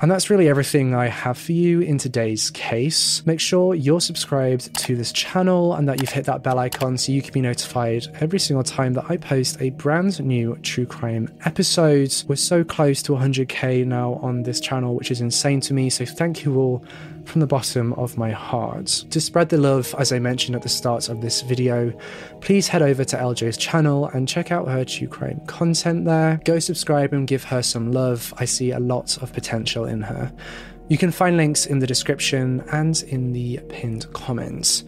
And 0.00 0.08
that's 0.08 0.30
really 0.30 0.48
everything 0.48 0.94
I 0.94 1.08
have 1.08 1.36
for 1.36 1.50
you 1.50 1.80
in 1.80 1.98
today's 1.98 2.50
case. 2.50 3.26
Make 3.26 3.40
sure 3.40 3.74
you're 3.74 4.00
subscribed 4.00 4.72
to 4.82 4.94
this 4.94 5.10
channel 5.10 5.74
and 5.74 5.88
that 5.88 6.00
you've 6.00 6.12
hit 6.12 6.24
that 6.26 6.44
bell 6.44 6.60
icon 6.60 6.96
so 6.96 7.10
you 7.10 7.20
can 7.20 7.32
be 7.32 7.40
notified 7.40 8.06
every 8.20 8.38
single 8.38 8.62
time 8.62 8.92
that 8.92 9.06
I 9.08 9.16
post 9.16 9.60
a 9.60 9.70
brand 9.70 10.20
new 10.20 10.56
true 10.62 10.86
crime 10.86 11.28
episode. 11.44 12.14
We're 12.28 12.36
so 12.36 12.62
close 12.62 13.02
to 13.02 13.12
100k 13.12 13.84
now 13.86 14.14
on 14.22 14.44
this 14.44 14.60
channel, 14.60 14.94
which 14.94 15.10
is 15.10 15.20
insane 15.20 15.60
to 15.62 15.74
me. 15.74 15.90
So 15.90 16.04
thank 16.04 16.44
you 16.44 16.56
all 16.56 16.84
from 17.28 17.40
the 17.40 17.46
bottom 17.46 17.92
of 17.94 18.16
my 18.16 18.30
heart. 18.30 18.86
To 19.10 19.20
spread 19.20 19.50
the 19.50 19.58
love, 19.58 19.94
as 19.98 20.12
I 20.12 20.18
mentioned 20.18 20.56
at 20.56 20.62
the 20.62 20.68
start 20.68 21.08
of 21.08 21.20
this 21.20 21.42
video, 21.42 21.92
please 22.40 22.68
head 22.68 22.82
over 22.82 23.04
to 23.04 23.16
LJ's 23.16 23.58
channel 23.58 24.06
and 24.06 24.26
check 24.26 24.50
out 24.50 24.66
her 24.66 24.84
true 24.84 25.08
crime 25.08 25.40
content 25.46 26.06
there. 26.06 26.40
Go 26.44 26.58
subscribe 26.58 27.12
and 27.12 27.28
give 27.28 27.44
her 27.44 27.62
some 27.62 27.92
love. 27.92 28.32
I 28.38 28.46
see 28.46 28.70
a 28.70 28.80
lot 28.80 29.22
of 29.22 29.32
potential 29.32 29.84
in 29.88 30.02
her. 30.02 30.32
You 30.88 30.96
can 30.96 31.10
find 31.10 31.36
links 31.36 31.66
in 31.66 31.80
the 31.80 31.86
description 31.86 32.64
and 32.72 33.02
in 33.08 33.32
the 33.32 33.60
pinned 33.68 34.10
comments. 34.12 34.84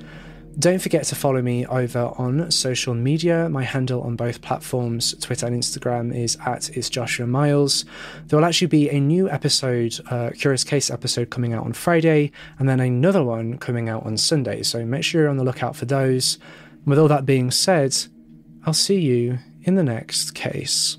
Don't 0.58 0.82
forget 0.82 1.04
to 1.04 1.14
follow 1.14 1.40
me 1.40 1.64
over 1.66 2.12
on 2.18 2.50
social 2.50 2.94
media. 2.94 3.48
My 3.48 3.64
handle 3.64 4.02
on 4.02 4.16
both 4.16 4.42
platforms, 4.42 5.14
Twitter 5.20 5.46
and 5.46 5.56
Instagram, 5.56 6.14
is 6.14 6.36
at 6.44 6.68
it's 6.76 6.90
Joshua 6.90 7.26
Miles. 7.26 7.84
There 8.26 8.38
will 8.38 8.44
actually 8.44 8.66
be 8.66 8.90
a 8.90 9.00
new 9.00 9.30
episode, 9.30 9.98
uh, 10.10 10.30
Curious 10.36 10.64
Case 10.64 10.90
episode, 10.90 11.30
coming 11.30 11.52
out 11.52 11.64
on 11.64 11.72
Friday, 11.72 12.32
and 12.58 12.68
then 12.68 12.80
another 12.80 13.22
one 13.22 13.58
coming 13.58 13.88
out 13.88 14.04
on 14.04 14.16
Sunday. 14.16 14.62
So 14.62 14.84
make 14.84 15.04
sure 15.04 15.22
you're 15.22 15.30
on 15.30 15.36
the 15.36 15.44
lookout 15.44 15.76
for 15.76 15.86
those. 15.86 16.38
With 16.84 16.98
all 16.98 17.08
that 17.08 17.24
being 17.24 17.50
said, 17.50 17.96
I'll 18.66 18.74
see 18.74 19.00
you 19.00 19.38
in 19.62 19.76
the 19.76 19.84
next 19.84 20.34
case. 20.34 20.98